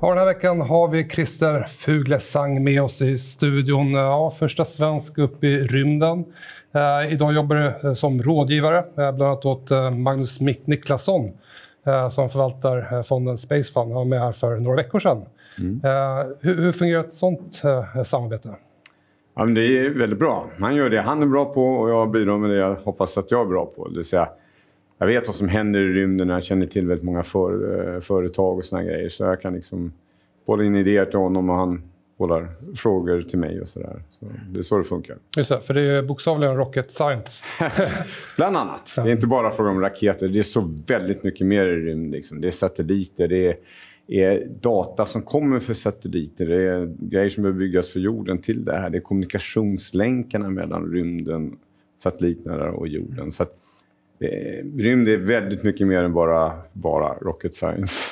Ja, 0.01 0.09
den 0.09 0.17
här 0.17 0.25
veckan 0.25 0.61
har 0.61 0.87
vi 0.87 1.09
Christer 1.09 1.63
Fuglesang 1.63 2.63
med 2.63 2.83
oss 2.83 3.01
i 3.01 3.17
studion. 3.17 3.93
Ja, 3.93 4.35
första 4.39 4.65
svensk 4.65 5.17
upp 5.17 5.43
i 5.43 5.57
rymden. 5.57 6.25
Eh, 6.73 7.13
idag 7.13 7.33
jobbar 7.33 7.55
du 7.55 7.95
som 7.95 8.23
rådgivare, 8.23 8.77
eh, 8.77 8.85
bland 8.95 9.21
annat 9.21 9.45
åt 9.45 9.69
Magnus 9.93 10.39
Mick 10.39 10.67
Niklasson 10.67 11.31
som 12.11 12.29
förvaltar 12.29 12.93
eh, 12.93 13.01
fonden 13.03 13.37
Space 13.37 13.73
Fund. 13.73 13.87
Han 13.87 13.95
var 13.95 14.05
med 14.05 14.19
här 14.19 14.31
för 14.31 14.55
några 14.55 14.75
veckor 14.75 14.99
sedan. 14.99 15.25
Mm. 15.59 15.81
Eh, 15.83 16.27
hur, 16.39 16.55
hur, 16.55 16.71
fungerar 16.71 16.99
ett 16.99 17.13
sånt 17.13 17.61
samarbete? 18.05 18.55
Ja, 19.35 19.45
det 19.45 19.61
är 19.61 19.89
väldigt 19.89 20.19
bra. 20.19 20.49
Han 20.59 20.75
gör 20.75 20.89
det 20.89 21.01
han 21.01 21.21
är 21.21 21.25
bra 21.25 21.45
på 21.45 21.65
och 21.65 21.89
jag 21.89 22.11
bidrar 22.11 22.37
med 22.37 22.49
det 22.49 22.55
jag 22.55 22.75
hoppas 22.75 23.17
att 23.17 23.31
jag 23.31 23.41
är 23.41 23.45
bra 23.45 23.65
på. 23.65 23.87
Det 23.87 23.95
vill 23.95 24.05
säga, 24.05 24.29
jag 24.97 25.07
vet 25.07 25.27
vad 25.27 25.35
som 25.35 25.49
händer 25.49 25.79
i 25.79 25.93
rymden, 25.93 26.29
jag 26.29 26.43
känner 26.43 26.65
till 26.65 26.87
väldigt 26.87 27.05
många 27.05 27.23
för, 27.23 27.99
företag 27.99 28.57
och 28.57 28.65
såna 28.65 28.83
grejer. 28.83 29.09
Så 29.09 29.23
jag 29.23 29.41
kan 29.41 29.53
liksom 29.53 29.93
bolla 30.45 30.63
in 30.63 30.75
idéer 30.75 31.05
till 31.05 31.19
honom 31.19 31.49
och 31.49 31.55
han 31.55 31.81
bollar 32.17 32.49
frågor 32.75 33.21
till 33.21 33.39
mig 33.39 33.61
och 33.61 33.67
sådär. 33.67 34.03
Så 34.19 34.25
det 34.49 34.59
är 34.59 34.63
så 34.63 34.77
det 34.77 34.83
funkar. 34.83 35.17
Just 35.37 35.49
det, 35.49 35.61
för 35.61 35.73
det 35.73 35.81
är 35.81 36.01
bokstavligen 36.01 36.55
rocket 36.55 36.91
science. 36.91 37.43
Bland 38.37 38.57
annat. 38.57 38.93
Det 38.95 39.01
är 39.01 39.07
inte 39.07 39.27
bara 39.27 39.51
fråga 39.51 39.69
om 39.69 39.81
raketer. 39.81 40.27
Det 40.27 40.39
är 40.39 40.43
så 40.43 40.73
väldigt 40.87 41.23
mycket 41.23 41.47
mer 41.47 41.65
i 41.65 41.75
rymden. 41.75 42.11
Liksom. 42.11 42.41
Det 42.41 42.47
är 42.47 42.51
satelliter, 42.51 43.27
det 43.27 43.47
är, 43.47 43.57
är, 44.07 44.47
data 44.61 45.05
som 45.05 45.21
kommer 45.21 45.59
för 45.59 45.73
satelliter. 45.73 46.45
Det 46.45 46.61
är 46.61 46.95
grejer 46.99 47.29
som 47.29 47.43
behöver 47.43 47.59
byggas 47.59 47.89
för 47.89 47.99
jorden 47.99 48.37
till 48.37 48.65
det 48.65 48.77
här. 48.77 48.89
Det 48.89 48.97
är 48.97 49.01
kommunikationslänkarna 49.01 50.49
mellan 50.49 50.91
rymden, 50.91 51.57
satelliterna 52.03 52.71
och 52.71 52.87
jorden. 52.87 53.31
Så 53.31 53.43
att, 53.43 53.57
Rymd 54.77 55.07
är 55.07 55.17
väldigt 55.17 55.63
mycket 55.63 55.87
mer 55.87 56.03
än 56.03 56.13
bara, 56.13 56.53
bara 56.73 57.13
rocket 57.13 57.55
science. 57.55 58.03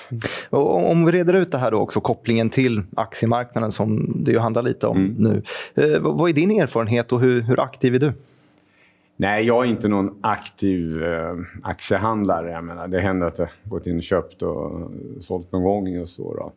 Och 0.50 0.92
om 0.92 1.06
vi 1.06 1.12
reder 1.12 1.34
ut 1.34 1.52
det 1.52 1.58
här 1.58 1.72
då 1.72 1.78
också, 1.78 2.02
kopplingen 2.02 2.50
till 2.50 2.82
aktiemarknaden 2.96 3.72
som 3.72 4.16
det 4.24 4.32
ju 4.32 4.40
handlar 4.40 4.62
lite 4.62 4.88
om 4.88 4.98
mm. 4.98 5.16
nu. 5.18 5.42
Eh, 5.76 6.00
vad 6.00 6.30
är 6.30 6.34
din 6.34 6.52
erfarenhet 6.52 7.12
och 7.12 7.20
hur, 7.20 7.42
hur, 7.42 7.60
aktiv 7.60 7.96
är 7.96 8.00
du? 8.00 8.14
Nej, 9.16 9.46
jag 9.46 9.66
är 9.66 9.70
inte 9.70 9.88
någon 9.88 10.18
aktiv 10.22 11.04
eh, 11.04 11.36
aktiehandlare. 11.64 12.52
Jag 12.52 12.64
menar, 12.64 12.88
det 12.88 13.02
händer 13.02 13.28
att 13.28 13.40
jag 13.40 13.50
gått 13.64 13.88
in 13.88 13.98
och 13.98 14.04
köpt 14.04 14.42
och 14.42 14.92
sålt 15.20 15.52
någon 15.52 15.64
gång 15.64 16.02
och 16.02 16.10
så. 16.10 16.36
Då. 16.36 16.52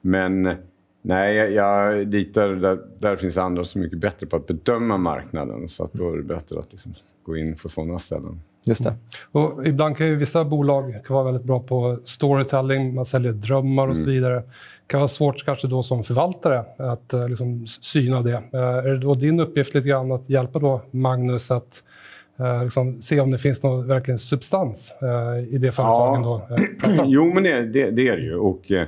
Men 0.00 0.56
Nej, 1.04 1.36
jag, 1.36 1.52
jag 1.52 2.08
litar... 2.14 2.48
Där, 2.48 2.78
där 2.98 3.16
finns 3.16 3.38
andra 3.38 3.64
som 3.64 3.80
är 3.80 3.84
mycket 3.84 3.98
bättre 3.98 4.26
på 4.26 4.36
att 4.36 4.46
bedöma 4.46 4.96
marknaden. 4.96 5.68
Så 5.68 5.84
att 5.84 5.92
då 5.92 6.12
är 6.12 6.16
det 6.16 6.22
bättre 6.22 6.58
att 6.58 6.72
liksom 6.72 6.94
gå 7.22 7.36
in 7.36 7.56
på 7.56 7.68
sådana 7.68 7.98
ställen. 7.98 8.40
Just 8.64 8.84
det. 8.84 8.94
Och 9.32 9.66
ibland 9.66 9.96
kan 9.96 10.06
ju 10.06 10.16
vissa 10.16 10.44
bolag 10.44 11.00
kan 11.06 11.14
vara 11.14 11.24
väldigt 11.24 11.44
bra 11.44 11.60
på 11.60 11.98
storytelling, 12.04 12.94
man 12.94 13.04
säljer 13.06 13.32
drömmar 13.32 13.88
och 13.88 13.96
så 13.96 14.02
Mm. 14.02 14.14
vidare. 14.14 14.34
Det 14.34 14.42
kan 14.86 15.00
vara 15.00 15.08
svårt 15.08 15.44
kanske 15.44 15.68
då 15.68 15.82
som 15.82 16.04
förvaltare 16.04 16.64
att 16.76 17.12
eh, 17.12 17.28
liksom 17.28 17.66
syna 17.66 18.22
det. 18.22 18.32
Eh, 18.52 18.60
är 18.60 18.82
det 18.88 18.98
då 18.98 19.14
din 19.14 19.40
uppgift 19.40 19.74
lite 19.74 19.88
grann 19.88 20.12
att 20.12 20.30
hjälpa 20.30 20.58
då 20.58 20.80
Magnus 20.90 21.50
att 21.50 21.82
eh, 22.38 22.64
liksom 22.64 23.02
se 23.02 23.20
om 23.20 23.30
det 23.30 23.38
finns 23.38 23.62
någon 23.62 23.86
verkligen 23.86 24.18
substans 24.18 24.92
eh, 25.02 25.54
i 25.54 25.58
det 25.58 25.72
företagen 25.72 26.22
Ja. 26.22 26.46
då? 26.48 26.54
eh? 26.90 27.04
Jo, 27.06 27.30
men 27.34 27.42
det, 27.42 27.62
det, 27.66 27.90
det 27.90 28.08
är 28.08 28.16
det 28.16 28.22
ju. 28.22 28.34
Och, 28.36 28.70
eh, 28.72 28.86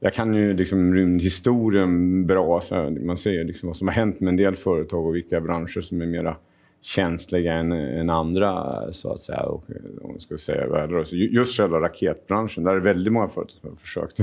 jag 0.00 0.14
kan 0.14 0.34
ju 0.34 0.54
liksom 0.54 0.94
rymdhistorien 0.94 2.26
bra. 2.26 2.60
Så 2.60 2.90
man 3.00 3.16
ser 3.16 3.44
liksom 3.44 3.66
vad 3.66 3.76
som 3.76 3.88
har 3.88 3.94
hänt 3.94 4.20
med 4.20 4.28
en 4.28 4.36
del 4.36 4.56
företag 4.56 5.06
och 5.06 5.14
vilka 5.14 5.40
branscher 5.40 5.80
som 5.80 6.00
är 6.02 6.06
mera 6.06 6.36
känsliga 6.84 7.54
än, 7.54 7.72
än 7.72 8.10
andra, 8.10 8.82
så 8.92 9.12
att 9.12 9.20
säga. 9.20 9.40
Och, 9.40 9.64
om 10.02 10.10
man 10.10 10.20
ska 10.20 10.38
säga. 10.38 11.04
Så 11.04 11.16
just 11.16 11.56
själva 11.56 11.80
raketbranschen, 11.80 12.64
där 12.64 12.70
är 12.70 12.74
det 12.74 12.80
väldigt 12.80 13.12
många 13.12 13.28
företag 13.28 13.58
som 13.60 13.70
har 13.70 13.76
försökt. 13.76 14.18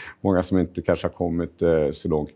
många 0.20 0.42
som 0.42 0.58
inte 0.58 0.82
kanske 0.82 1.06
har 1.06 1.12
kommit 1.12 1.62
eh, 1.62 1.90
så 1.90 2.08
långt. 2.08 2.30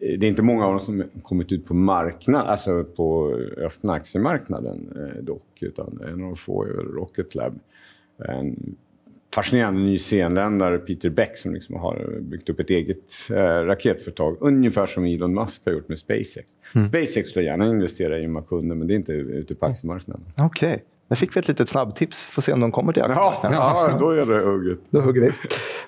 Det 0.00 0.26
är 0.26 0.28
inte 0.28 0.42
många 0.42 0.64
av 0.64 0.70
dem 0.70 0.80
som 0.80 0.98
har 0.98 1.20
kommit 1.22 1.52
ut 1.52 1.66
på 1.66 1.74
marknad, 1.74 2.46
alltså 2.46 2.84
på 2.84 3.38
öppna 3.56 3.92
aktiemarknaden 3.92 4.88
eh, 4.96 5.22
dock. 5.22 5.62
Utan 5.62 6.00
en 6.02 6.12
av 6.12 6.18
de 6.18 6.36
få 6.36 6.64
är 6.64 6.68
Rocket 6.68 7.34
Lab. 7.34 7.58
En 8.28 8.76
fascinerande 9.36 9.80
nyzeeländare, 9.80 10.78
Peter 10.78 11.10
Beck, 11.10 11.38
som 11.38 11.54
liksom 11.54 11.76
har 11.76 12.20
byggt 12.20 12.48
upp 12.48 12.60
ett 12.60 12.70
eget 12.70 13.12
eh, 13.30 13.36
raketföretag. 13.42 14.36
Ungefär 14.40 14.86
som 14.86 15.04
Elon 15.04 15.34
Musk 15.34 15.62
har 15.64 15.72
gjort 15.72 15.88
med 15.88 15.98
SpaceX. 15.98 16.48
SpaceX 16.88 17.30
skulle 17.30 17.44
gärna 17.44 17.66
investera 17.66 18.18
i 18.18 18.28
med 18.28 18.48
kunder, 18.48 18.76
men 18.76 18.86
det 18.86 18.94
är 18.94 18.96
inte 18.96 19.12
ute 19.12 19.54
på 19.54 19.66
aktiemarknaden. 19.66 20.24
Okej. 20.36 20.84
Där 21.08 21.16
fick 21.16 21.36
vi 21.36 21.40
ett 21.40 21.48
litet 21.48 21.68
snabbtips. 21.68 22.24
Får 22.24 22.42
se 22.42 22.52
om 22.52 22.60
de 22.60 22.72
kommer 22.72 22.92
till 22.92 23.02
aktien. 23.02 23.18
Ja, 23.20 23.40
ja, 23.90 23.96
då 24.00 24.10
är 24.10 24.26
det 24.26 24.44
hugget. 24.44 24.78
Då 24.90 25.00
hugger 25.00 25.20
vi. 25.20 25.30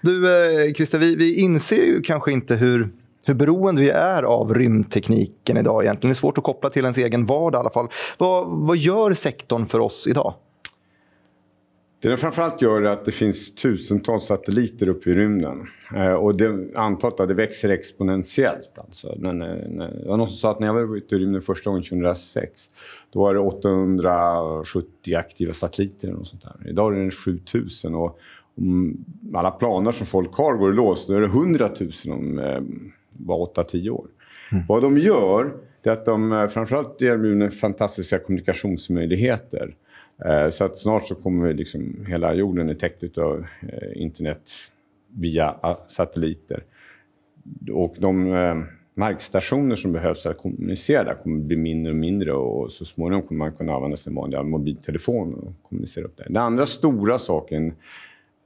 Du, 0.03 0.27
eh, 0.67 0.73
Christer, 0.73 0.99
vi, 0.99 1.17
vi 1.17 1.41
inser 1.41 1.85
ju 1.85 2.03
kanske 2.03 2.33
inte 2.33 2.55
hur, 2.55 2.89
hur 3.27 3.35
beroende 3.35 3.83
vi 3.83 3.91
är 3.91 4.23
av 4.23 4.55
rymdtekniken 4.55 5.57
idag 5.57 5.85
egentligen. 5.85 6.11
Det 6.11 6.13
är 6.13 6.21
svårt 6.21 6.39
att 6.39 6.45
koppla 6.45 6.71
till 6.71 6.85
ens 6.85 6.99
egen 6.99 7.27
vardag 7.27 7.59
i 7.59 7.61
alla 7.61 7.71
fall. 7.71 7.89
Vad, 8.19 8.47
vad 8.47 8.77
gör 8.77 9.15
sektorn 9.15 9.67
för 9.67 9.81
oss 9.81 10.07
idag? 10.07 10.35
Det 12.01 12.09
den 12.09 12.19
framförallt 12.19 12.63
gör 12.63 12.83
är 12.83 12.91
att 12.91 13.05
det 13.05 13.13
finns 13.13 13.55
tusentals 13.55 14.25
satelliter 14.25 14.89
uppe 14.89 15.11
i 15.11 15.15
rymden. 15.15 15.63
Eh, 15.97 16.13
och 16.13 16.35
det, 16.35 16.69
antalet 16.75 17.21
att 17.21 17.29
det 17.29 17.35
växer 17.35 17.69
exponentiellt. 17.69 18.79
Alltså. 18.79 19.15
Men, 19.19 19.43
eh, 19.43 19.49
det 19.89 20.09
var 20.09 20.17
någon 20.17 20.29
som 20.29 20.37
sa 20.37 20.51
att 20.51 20.61
när 20.61 20.67
jag 20.67 20.75
var 20.75 20.97
ute 20.97 21.15
i 21.15 21.19
rymden 21.19 21.43
första 21.43 21.71
gången 21.71 21.83
2006 21.83 22.71
då 23.11 23.21
var 23.21 23.35
det 23.35 23.41
870 23.41 25.17
aktiva 25.17 25.53
satelliter. 25.53 26.15
Och 26.15 26.27
sånt 26.27 26.43
där. 26.43 26.71
Idag 26.71 26.99
är 26.99 27.05
det 27.05 27.11
7000. 27.11 27.95
Och 27.95 28.19
om 28.57 29.05
alla 29.35 29.51
planer 29.51 29.93
som 29.93 30.07
folk 30.07 30.35
har 30.35 30.57
går 30.57 30.73
i 30.73 30.77
lås 30.77 31.07
då 31.07 31.15
är 31.15 31.21
det 31.21 31.27
100 31.27 31.71
000 31.81 32.19
om 32.19 32.39
eh, 32.39 32.61
bara 33.13 33.39
8-10 33.39 33.91
år. 33.91 34.07
Vad 34.69 34.83
de 34.83 34.99
gör 34.99 35.53
är 35.83 35.91
att 35.91 36.05
de 36.05 36.33
eh, 36.33 36.49
framförallt 36.49 37.03
erbjuder 37.03 37.49
fantastiska 37.49 38.19
kommunikationsmöjligheter. 38.19 39.75
Eh, 40.25 40.51
så 40.51 40.65
att 40.65 40.79
snart 40.79 41.07
så 41.07 41.15
kommer 41.15 41.55
liksom 41.55 42.05
hela 42.09 42.35
jorden 42.35 42.69
är 42.69 42.75
täckt 42.75 43.19
av 43.19 43.47
eh, 43.63 44.03
internet 44.03 44.51
via 45.17 45.57
ah, 45.61 45.85
satelliter. 45.89 46.65
Och 47.73 47.95
de 47.99 48.33
eh, 48.35 48.57
markstationer 48.95 49.77
som 49.77 49.93
behövs 49.93 50.23
för 50.23 50.31
att 50.31 50.39
kommunicera 50.39 51.05
där 51.05 51.15
kommer 51.15 51.41
bli 51.41 51.57
mindre 51.57 51.93
och 51.93 51.99
mindre 51.99 52.33
och 52.33 52.73
så 52.73 52.85
småningom 52.85 53.27
kommer 53.27 53.39
man 53.39 53.53
kunna 53.53 53.75
använda 53.75 53.97
sin 53.97 54.15
vanliga 54.15 54.43
mobiltelefon 54.43 55.35
och 55.35 55.69
kommunicera 55.69 56.05
upp 56.05 56.17
det. 56.17 56.25
Den 56.25 56.37
andra 56.37 56.67
stora 56.67 57.19
saken 57.19 57.75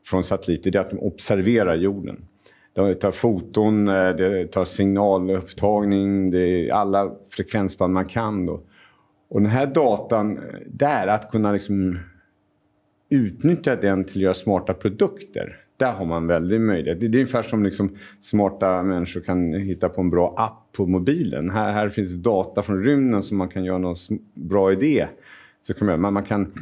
från 0.06 0.24
satelliter 0.24 0.76
är 0.76 0.80
att 0.80 0.90
de 0.90 0.98
observerar 0.98 1.74
jorden. 1.74 2.24
De 2.72 2.94
tar 2.94 3.12
foton, 3.12 3.84
de 3.86 4.48
tar 4.52 4.64
signalupptagning, 4.64 6.30
det 6.30 6.38
är 6.38 6.72
alla 6.72 7.12
frekvensband 7.28 7.94
man 7.94 8.06
kan. 8.06 8.46
Då. 8.46 8.60
Och 9.32 9.40
den 9.40 9.50
här 9.50 9.66
datan, 9.66 10.40
där 10.66 11.06
att 11.06 11.30
kunna 11.30 11.52
liksom 11.52 11.98
utnyttja 13.08 13.76
den 13.76 14.04
till 14.04 14.12
att 14.12 14.22
göra 14.22 14.34
smarta 14.34 14.74
produkter. 14.74 15.56
Där 15.76 15.92
har 15.92 16.04
man 16.04 16.26
väldigt 16.26 16.60
möjlighet. 16.60 17.00
Det 17.00 17.06
är 17.06 17.14
ungefär 17.14 17.42
som 17.42 17.64
liksom 17.64 17.96
smarta 18.20 18.82
människor 18.82 19.20
kan 19.20 19.52
hitta 19.52 19.88
på 19.88 20.00
en 20.00 20.10
bra 20.10 20.34
app 20.36 20.76
på 20.76 20.86
mobilen. 20.86 21.50
Här, 21.50 21.72
här 21.72 21.88
finns 21.88 22.14
data 22.14 22.62
från 22.62 22.84
rymden 22.84 23.22
som 23.22 23.38
man 23.38 23.48
kan 23.48 23.64
göra 23.64 23.78
någon 23.78 23.96
bra 24.34 24.72
idé. 24.72 25.06
Så 25.62 25.74
kan 25.74 26.00
man, 26.00 26.12
man, 26.12 26.24
kan 26.24 26.52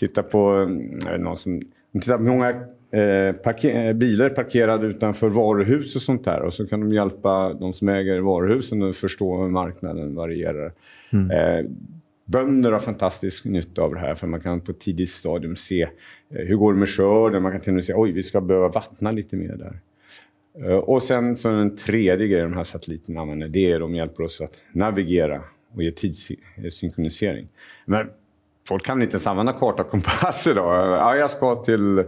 titta 0.00 0.22
på 0.22 0.38
mm, 0.38 1.22
någon 1.22 1.36
som, 1.36 1.62
man 1.90 2.00
tittar 2.00 2.16
på 2.16 2.22
många 2.22 2.48
eh, 2.90 3.34
parker, 3.36 3.86
eh, 3.88 3.92
bilar 3.92 4.28
parkerade 4.28 4.86
utanför 4.86 5.28
varuhus 5.28 5.96
och 5.96 6.02
sånt 6.02 6.24
där. 6.24 6.42
Och 6.42 6.54
så 6.54 6.66
kan 6.66 6.80
de 6.80 6.92
hjälpa 6.92 7.52
de 7.52 7.72
som 7.72 7.88
äger 7.88 8.20
varuhusen 8.20 8.82
att 8.82 8.96
förstå 8.96 9.42
hur 9.42 9.48
marknaden 9.48 10.14
varierar. 10.14 10.72
Eh, 11.12 11.66
Bönder 12.24 12.72
har 12.72 12.78
fantastisk 12.78 13.44
nytta 13.44 13.82
av 13.82 13.94
det 13.94 14.00
här 14.00 14.14
för 14.14 14.26
man 14.26 14.40
kan 14.40 14.60
på 14.60 14.70
ett 14.70 14.80
tidigt 14.80 15.10
stadium 15.10 15.56
se 15.56 15.82
eh, 15.82 15.88
hur 16.30 16.56
går 16.56 16.72
det 16.72 16.78
med 16.78 16.88
skörden. 16.88 17.42
Man 17.42 17.52
kan 17.52 17.60
till 17.60 17.70
och 17.70 17.74
med 17.74 17.84
säga 17.84 17.98
oj 18.00 18.12
vi 18.12 18.22
ska 18.22 18.40
behöva 18.40 18.68
vattna 18.68 19.10
lite 19.10 19.36
mer 19.36 19.56
där. 19.56 19.80
Eh, 20.70 20.76
Och 20.76 21.02
sen 21.02 21.36
så 21.36 21.48
den 21.48 21.76
tredje 21.76 22.26
grejen 22.28 22.50
de 22.50 22.56
här 22.56 22.64
satelliterna 22.64 23.20
använder 23.20 23.48
det 23.48 23.70
är 23.70 23.74
att 23.74 23.80
de 23.80 23.94
hjälper 23.94 24.22
oss 24.24 24.40
att 24.40 24.54
navigera 24.72 25.40
och 25.74 25.82
ge 25.82 25.90
tidssynkronisering. 25.90 27.48
Men 27.86 28.06
folk 28.68 28.84
kan 28.84 29.02
inte 29.02 29.12
ens 29.12 29.26
använda 29.26 29.52
karta 29.52 29.82
och 29.82 29.90
kompass 29.90 30.46
idag. 30.46 30.86
Ja, 30.98 31.16
jag 31.16 31.30
ska 31.30 31.62
till 31.64 32.04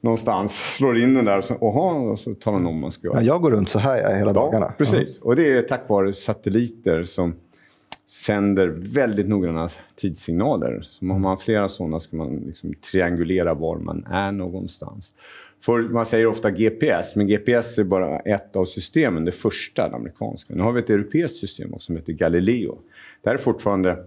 någonstans, 0.00 0.74
slår 0.76 0.98
in 0.98 1.14
den 1.14 1.24
där 1.24 1.38
och 1.38 1.44
så, 1.44 1.54
aha, 1.54 1.92
och 1.92 2.18
så 2.18 2.34
talar 2.34 2.58
den 2.58 2.66
om 2.66 2.74
vad 2.74 2.80
man 2.80 2.92
ska 2.92 3.06
göra. 3.08 3.16
Ja, 3.20 3.26
jag 3.26 3.42
går 3.42 3.50
runt 3.50 3.68
så 3.68 3.78
här 3.78 3.96
ja, 4.02 4.16
hela 4.16 4.32
dagarna. 4.32 4.66
Ja, 4.66 4.74
precis. 4.78 5.18
Och 5.18 5.36
det 5.36 5.58
är 5.58 5.62
tack 5.62 5.88
vare 5.88 6.12
satelliter 6.12 7.02
som 7.02 7.34
sänder 8.06 8.66
väldigt 8.68 9.28
noggranna 9.28 9.68
tidssignaler. 9.94 10.80
Så 10.82 11.06
har 11.06 11.18
man 11.18 11.38
flera 11.38 11.68
sådana 11.68 12.00
ska 12.00 12.16
man 12.16 12.36
liksom 12.36 12.74
triangulera 12.74 13.54
var 13.54 13.78
man 13.78 14.04
är 14.04 14.32
någonstans. 14.32 15.12
För 15.60 15.82
man 15.82 16.06
säger 16.06 16.26
ofta 16.26 16.50
GPS, 16.50 17.16
men 17.16 17.26
GPS 17.26 17.78
är 17.78 17.84
bara 17.84 18.18
ett 18.18 18.56
av 18.56 18.64
systemen, 18.64 19.24
det 19.24 19.32
första, 19.32 19.88
det 19.88 19.96
amerikanska. 19.96 20.54
Nu 20.54 20.62
har 20.62 20.72
vi 20.72 20.80
ett 20.80 20.90
europeiskt 20.90 21.38
system 21.38 21.74
också 21.74 21.86
som 21.86 21.96
heter 21.96 22.12
Galileo. 22.12 22.78
Det 23.22 23.28
här 23.28 23.34
är 23.34 23.40
fortfarande 23.40 24.04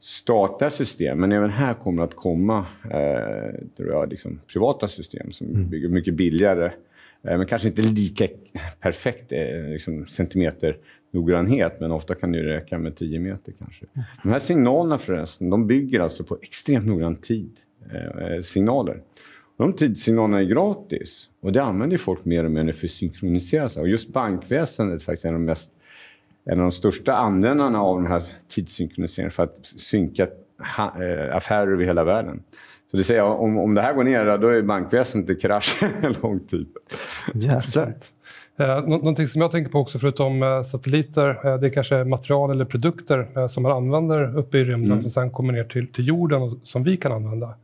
statliga 0.00 0.70
system, 0.70 1.20
men 1.20 1.32
även 1.32 1.50
här 1.50 1.74
kommer 1.74 2.02
att 2.02 2.16
komma 2.16 2.66
eh, 2.84 3.66
tror 3.76 3.88
jag, 3.88 4.08
liksom, 4.10 4.40
privata 4.52 4.88
system 4.88 5.32
som 5.32 5.68
bygger 5.70 5.88
mycket 5.88 6.14
billigare 6.14 6.64
eh, 7.22 7.38
men 7.38 7.46
kanske 7.46 7.68
inte 7.68 7.82
lika 7.82 8.28
perfekt 8.80 9.32
eh, 9.32 9.62
liksom, 9.68 10.06
centimeter 10.06 10.76
noggrannhet, 11.10 11.80
men 11.80 11.92
ofta 11.92 12.14
kan 12.14 12.32
det 12.32 12.42
räcka 12.42 12.78
med 12.78 12.96
10 12.96 13.18
meter 13.18 13.52
kanske. 13.58 13.86
De 14.22 14.28
här 14.28 14.38
signalerna 14.38 14.98
förresten, 14.98 15.50
de 15.50 15.66
bygger 15.66 16.00
alltså 16.00 16.24
på 16.24 16.38
extremt 16.42 16.86
noggrann 16.86 17.16
tid, 17.16 17.56
eh, 17.92 18.40
signaler. 18.42 19.02
De 19.58 19.72
tidssignalerna 19.72 20.38
är 20.38 20.44
gratis 20.44 21.30
och 21.40 21.52
det 21.52 21.62
använder 21.62 21.96
folk 21.96 22.24
mer 22.24 22.44
och 22.44 22.50
mer 22.50 22.64
nu 22.64 22.72
för 22.72 22.86
att 22.86 22.90
synkronisera 22.90 23.68
sig. 23.68 23.82
Och 23.82 23.88
just 23.88 24.12
bankväsendet 24.12 25.00
är 25.00 25.04
faktiskt 25.04 25.24
en 25.24 25.34
av 25.34 25.40
de 25.40 25.44
mest 25.44 25.70
en 26.44 26.58
av 26.58 26.64
de 26.64 26.72
största 26.72 27.14
användarna 27.14 27.82
av 27.82 28.02
den 28.02 28.12
här 28.12 28.22
tidssynkroniseringen 28.48 29.30
för 29.30 29.42
att 29.42 29.66
synka 29.66 30.22
eh, 30.22 31.36
affärer 31.36 31.72
över 31.72 31.84
hela 31.84 32.04
världen. 32.04 32.42
Så 32.90 32.96
det 32.96 33.04
säger, 33.04 33.22
om, 33.22 33.58
om 33.58 33.74
det 33.74 33.82
här 33.82 33.94
går 33.94 34.04
ner, 34.04 34.38
då 34.38 34.48
är 34.48 34.62
bankväsendet 34.62 35.36
i 35.36 35.40
krasch 35.40 35.82
lång 36.22 36.40
tid. 36.40 36.66
Jäklar. 37.34 37.94
Eh, 38.60 38.82
nå- 38.86 38.96
någonting 38.96 39.28
som 39.28 39.42
jag 39.42 39.50
tänker 39.50 39.70
på 39.70 39.78
också 39.78 39.98
förutom 39.98 40.42
eh, 40.42 40.62
satelliter, 40.62 41.28
eh, 41.46 41.56
det 41.60 41.66
är 41.66 41.70
kanske 41.70 42.04
material 42.04 42.50
eller 42.50 42.64
produkter 42.64 43.26
eh, 43.36 43.46
som 43.48 43.62
man 43.62 43.72
använder 43.72 44.38
uppe 44.38 44.58
i 44.58 44.64
rymden 44.64 45.02
som 45.02 45.10
sen 45.10 45.30
kommer 45.30 45.52
ner 45.52 45.64
till, 45.64 45.92
till 45.92 46.06
jorden 46.08 46.42
och 46.42 46.52
som 46.62 46.84
vi 46.84 46.96
kan 46.96 47.12
använda. 47.12 47.54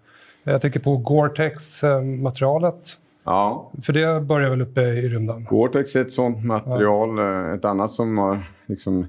Jag 0.45 0.63
tänker 0.63 0.81
på 0.81 0.97
Gore-Tex-materialet, 0.97 2.99
Ja, 3.25 3.71
för 3.83 3.93
det 3.93 4.21
börjar 4.21 4.51
väl 4.51 4.63
uppe 4.63 4.81
i 4.81 5.09
rymden? 5.09 5.47
Gore-Tex 5.51 5.97
är 5.97 6.01
ett 6.01 6.13
sånt 6.13 6.45
material. 6.45 7.19
Eh, 7.19 7.53
Ett 7.55 7.65
annat 7.65 7.91
som 7.91 8.19
har, 8.19 8.43
liksom, 8.67 9.07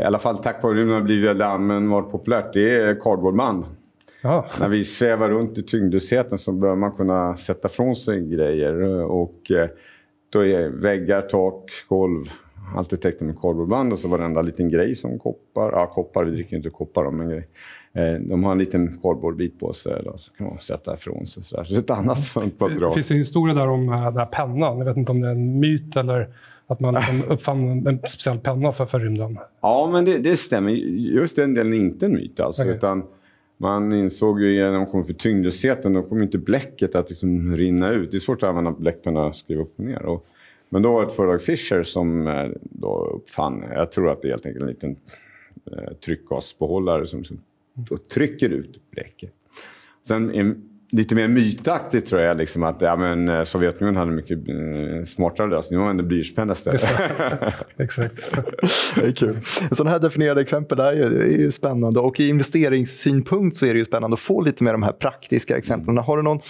i 0.00 0.04
alla 0.04 0.18
fall 0.18 0.38
tack 0.38 0.62
vare 0.62 0.74
rymden, 0.74 0.94
har 0.94 1.02
blivit 1.02 1.30
väldigt 1.30 1.46
allmänt 1.46 1.90
varit 1.90 2.10
populärt, 2.10 2.52
det 2.52 2.76
är 2.76 2.94
cardboardband. 3.00 3.64
Ja, 4.22 4.46
När 4.60 4.68
vi 4.68 4.84
svävar 4.84 5.28
runt 5.28 5.58
i 5.58 5.62
tyngdlösheten 5.62 6.38
så 6.38 6.52
bör 6.52 6.74
man 6.74 6.92
kunna 6.92 7.36
sätta 7.36 7.68
från 7.68 7.96
sig 7.96 8.20
grejer. 8.20 8.82
Och 9.04 9.34
då 10.34 10.46
är 10.46 10.68
väggar, 10.68 11.22
tak, 11.22 11.70
golv 11.88 12.24
alltid 12.76 13.00
täckta 13.00 13.24
med 13.24 13.40
cardboardband 13.40 13.92
och 13.92 13.98
så 13.98 14.08
varenda 14.08 14.42
liten 14.42 14.68
grej 14.68 14.94
som 14.94 15.18
koppar. 15.18 15.72
Ja, 15.72 15.86
koppar, 15.86 16.24
vi 16.24 16.30
dricker 16.30 16.56
inte 16.56 16.70
koppar 16.70 17.04
om 17.04 17.20
en 17.20 17.28
grej. 17.28 17.48
Eh, 17.92 18.20
De 18.20 18.44
har 18.44 18.52
en 18.52 18.58
liten 18.58 18.98
cardboardbit 19.02 19.60
på 19.60 19.72
sig 19.72 20.02
då, 20.04 20.18
så 20.18 20.32
kan 20.32 20.46
man 20.46 20.58
sätta 20.58 20.94
ifrån 20.94 21.26
sig. 21.26 21.42
Så, 21.42 21.56
där. 21.56 21.64
så 21.64 21.72
det 21.74 21.78
är 21.78 21.82
ett 21.82 21.90
annat 21.90 22.20
sånt 22.24 22.58
det 22.58 22.64
material. 22.64 22.92
finns 22.92 23.10
en 23.10 23.16
historia 23.16 23.54
där 23.54 23.68
om 23.68 23.88
eh, 23.88 24.04
den 24.04 24.16
här 24.16 24.26
pennan. 24.26 24.78
Jag 24.78 24.84
vet 24.84 24.96
inte 24.96 25.12
om 25.12 25.20
det 25.20 25.26
är 25.28 25.32
en 25.32 25.60
myt 25.60 25.96
eller 25.96 26.28
att 26.66 26.80
man 26.80 26.94
liksom 26.94 27.22
uppfann 27.28 27.86
en 27.86 27.98
speciell 27.98 28.38
penna 28.38 28.72
för, 28.72 28.86
för 28.86 29.00
rymden. 29.00 29.38
Ja, 29.60 29.88
men 29.92 30.04
det, 30.04 30.18
det 30.18 30.36
stämmer. 30.36 30.70
Just 30.70 31.36
den 31.36 31.54
delen 31.54 31.72
är 31.72 31.76
inte 31.76 32.06
en 32.06 32.12
myt 32.12 32.40
alltså. 32.40 32.62
Okay. 32.62 32.74
Utan 32.74 33.02
man 33.56 33.92
insåg 33.92 34.42
ju 34.42 34.70
man 34.70 34.86
kom 34.86 35.04
för 35.04 35.12
tyngdlösheten, 35.12 35.92
då 35.92 36.02
kommer 36.02 36.22
inte 36.22 36.38
bläcket 36.38 36.94
att 36.94 37.10
liksom 37.10 37.56
rinna 37.56 37.90
ut. 37.90 38.10
Det 38.10 38.16
är 38.16 38.20
svårt 38.20 38.42
att 38.42 38.48
använda 38.48 38.70
bläckpenna 38.70 39.26
och 39.26 39.36
skriva 39.36 39.62
upp 39.62 39.78
och 39.78 39.84
ner. 39.84 40.02
Och, 40.02 40.26
men 40.68 40.82
då 40.82 40.92
var 40.92 41.00
det 41.00 41.06
ett 41.06 41.16
företag, 41.16 41.42
Fisher, 41.42 41.82
som 41.82 42.26
eh, 42.26 42.48
då 42.62 43.04
uppfann, 43.04 43.64
jag 43.72 43.92
tror 43.92 44.10
att 44.10 44.22
det 44.22 44.28
är 44.28 44.30
helt 44.30 44.46
enkelt 44.46 44.62
en 44.62 44.68
liten 44.68 44.96
eh, 45.72 45.92
tryckgasbehållare 46.04 47.06
som, 47.06 47.24
som 47.24 47.40
trycker 48.14 48.48
ut 48.48 48.90
bläcket. 48.90 49.30
Sen 50.06 50.34
lite 50.94 51.14
mer 51.14 51.28
mytaktigt 51.28 52.06
tror 52.06 52.20
jag 52.20 52.36
liksom 52.36 52.62
att 52.62 52.80
ja, 52.80 52.96
men, 52.96 53.28
eh, 53.28 53.42
Sovjetunionen 53.42 53.96
hade 53.96 54.12
mycket 54.12 54.48
eh, 54.48 55.04
smartare 55.04 55.50
lösning. 55.50 55.78
Nu 55.78 55.82
använder 55.82 56.04
blyertspenna 56.04 56.52
istället. 56.52 56.84
Exakt. 57.76 58.14
det 58.94 59.06
är 59.06 59.12
kul. 59.12 59.38
Sådana 59.72 59.90
här 59.90 59.98
definierade 59.98 60.40
exempel 60.40 60.80
är 60.80 60.92
ju, 60.92 61.02
är 61.02 61.38
ju 61.38 61.50
spännande 61.50 62.00
och 62.00 62.20
i 62.20 62.28
investeringssynpunkt 62.28 63.56
så 63.56 63.66
är 63.66 63.72
det 63.74 63.78
ju 63.78 63.84
spännande 63.84 64.14
att 64.14 64.20
få 64.20 64.40
lite 64.40 64.64
mer 64.64 64.72
de 64.72 64.82
här 64.82 64.92
praktiska 64.92 65.56
exemplen. 65.56 65.98
Har 65.98 66.16
du 66.16 66.22
någon 66.22 66.40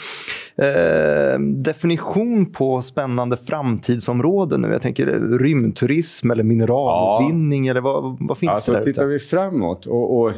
eh, 0.57 1.41
definition 1.41 2.53
på 2.53 2.83
spännande 2.83 3.37
framtidsområden 3.37 4.61
nu? 4.61 4.69
Jag 4.69 4.83
tänker 4.83 5.07
rymdturism 5.39 6.31
eller 6.31 6.43
mineralutvinning 6.43 7.65
ja. 7.65 7.71
eller 7.71 7.81
vad, 7.81 8.17
vad 8.21 8.39
finns 8.39 8.53
alltså, 8.53 8.73
det 8.73 8.79
där 8.79 8.85
Tittar 8.85 9.03
ute? 9.03 9.13
vi 9.13 9.19
framåt 9.19 9.87
och, 9.87 10.21
och 10.21 10.33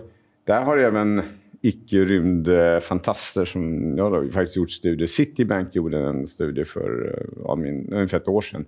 där 0.46 0.62
har 0.62 0.76
även 0.76 1.22
icke-rymdfantaster 1.62 3.44
som 3.44 3.94
jag 3.98 4.10
har 4.10 4.28
faktiskt 4.30 4.56
gjort 4.56 4.70
studier. 4.70 5.06
Citibank 5.06 5.74
gjorde 5.74 5.98
en 5.98 6.26
studie 6.26 6.64
för 6.64 7.14
eh, 7.14 7.42
ja, 7.44 7.56
min, 7.56 7.92
ungefär 7.92 8.16
ett 8.16 8.28
år 8.28 8.40
sedan. 8.40 8.64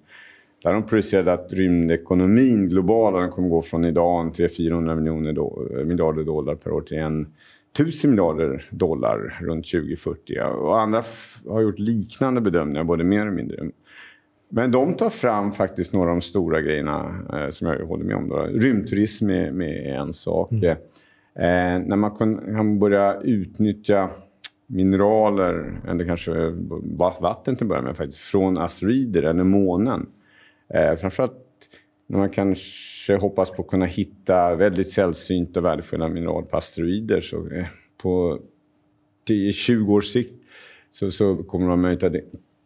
Där 0.62 0.72
de 0.72 0.86
projicerade 0.86 1.32
att 1.32 1.52
rymdekonomin 1.52 2.68
globala 2.68 3.28
kommer 3.28 3.48
gå 3.48 3.62
från 3.62 3.84
idag 3.84 4.32
300-400 4.34 4.96
miljoner 4.96 5.32
do, 5.32 5.68
eh, 5.78 5.84
miljarder 5.84 6.24
dollar 6.24 6.54
per 6.54 6.70
år 6.70 6.80
till 6.80 6.98
en 6.98 7.26
tusen 7.76 8.10
miljarder 8.10 8.68
dollar 8.70 9.38
runt 9.40 9.70
2040. 9.70 10.40
Och 10.40 10.80
andra 10.80 11.04
har 11.48 11.60
gjort 11.60 11.78
liknande 11.78 12.40
bedömningar, 12.40 12.84
både 12.84 13.04
mer 13.04 13.26
och 13.26 13.32
mindre. 13.32 13.70
Men 14.50 14.70
de 14.70 14.94
tar 14.94 15.10
fram 15.10 15.52
faktiskt 15.52 15.92
några 15.92 16.10
av 16.10 16.16
de 16.16 16.20
stora 16.20 16.60
grejerna 16.60 17.24
eh, 17.32 17.48
som 17.48 17.66
jag 17.66 17.86
håller 17.86 18.04
med 18.04 18.16
om. 18.16 18.28
Då. 18.28 18.36
Rymdturism 18.36 19.30
är, 19.30 19.62
är 19.62 19.94
en 19.94 20.12
sak. 20.12 20.52
Mm. 20.52 20.76
Eh, 21.38 21.78
när 21.86 21.96
man 21.96 22.16
kan, 22.16 22.78
börja 22.78 23.20
utnyttja 23.20 24.10
mineraler, 24.66 25.80
eller 25.88 26.04
kanske 26.04 26.32
vatten 27.20 27.56
till 27.56 27.64
att 27.64 27.68
börja 27.68 27.82
med, 27.82 27.96
faktiskt, 27.96 28.18
från 28.18 28.58
asteroider 28.58 29.22
eller 29.22 29.44
månen. 29.44 30.06
Eh, 30.74 30.96
framförallt 30.96 31.44
när 32.06 32.18
man 32.18 32.30
kanske 32.30 33.16
hoppas 33.16 33.50
på 33.50 33.62
att 33.62 33.68
kunna 33.68 33.86
hitta 33.86 34.54
väldigt 34.54 34.90
sällsynta 34.90 35.60
och 35.60 35.66
värdefulla 35.66 36.08
mineral 36.08 36.44
på 36.44 36.56
asteroider. 36.56 37.20
Så 37.20 37.50
eh, 37.50 37.66
på 38.02 38.38
10-20 39.28 39.90
års 39.90 40.06
sikt 40.06 40.34
så, 40.90 41.10
så 41.10 41.36
kommer 41.36 41.66
man 41.66 41.80
möjligt 41.80 42.02
att 42.02 42.12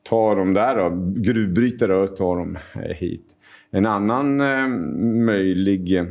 ta 0.03 0.35
dem 0.35 0.55
där, 0.55 0.77
då, 0.77 1.13
gruvbrytare 1.21 1.97
och 1.97 2.17
ta 2.17 2.37
dem 2.37 2.59
eh, 2.75 2.97
hit. 2.97 3.27
En 3.71 3.87
annan 3.87 4.41
eh, 4.41 4.69
möjlig 5.25 5.97
eh, 5.97 6.07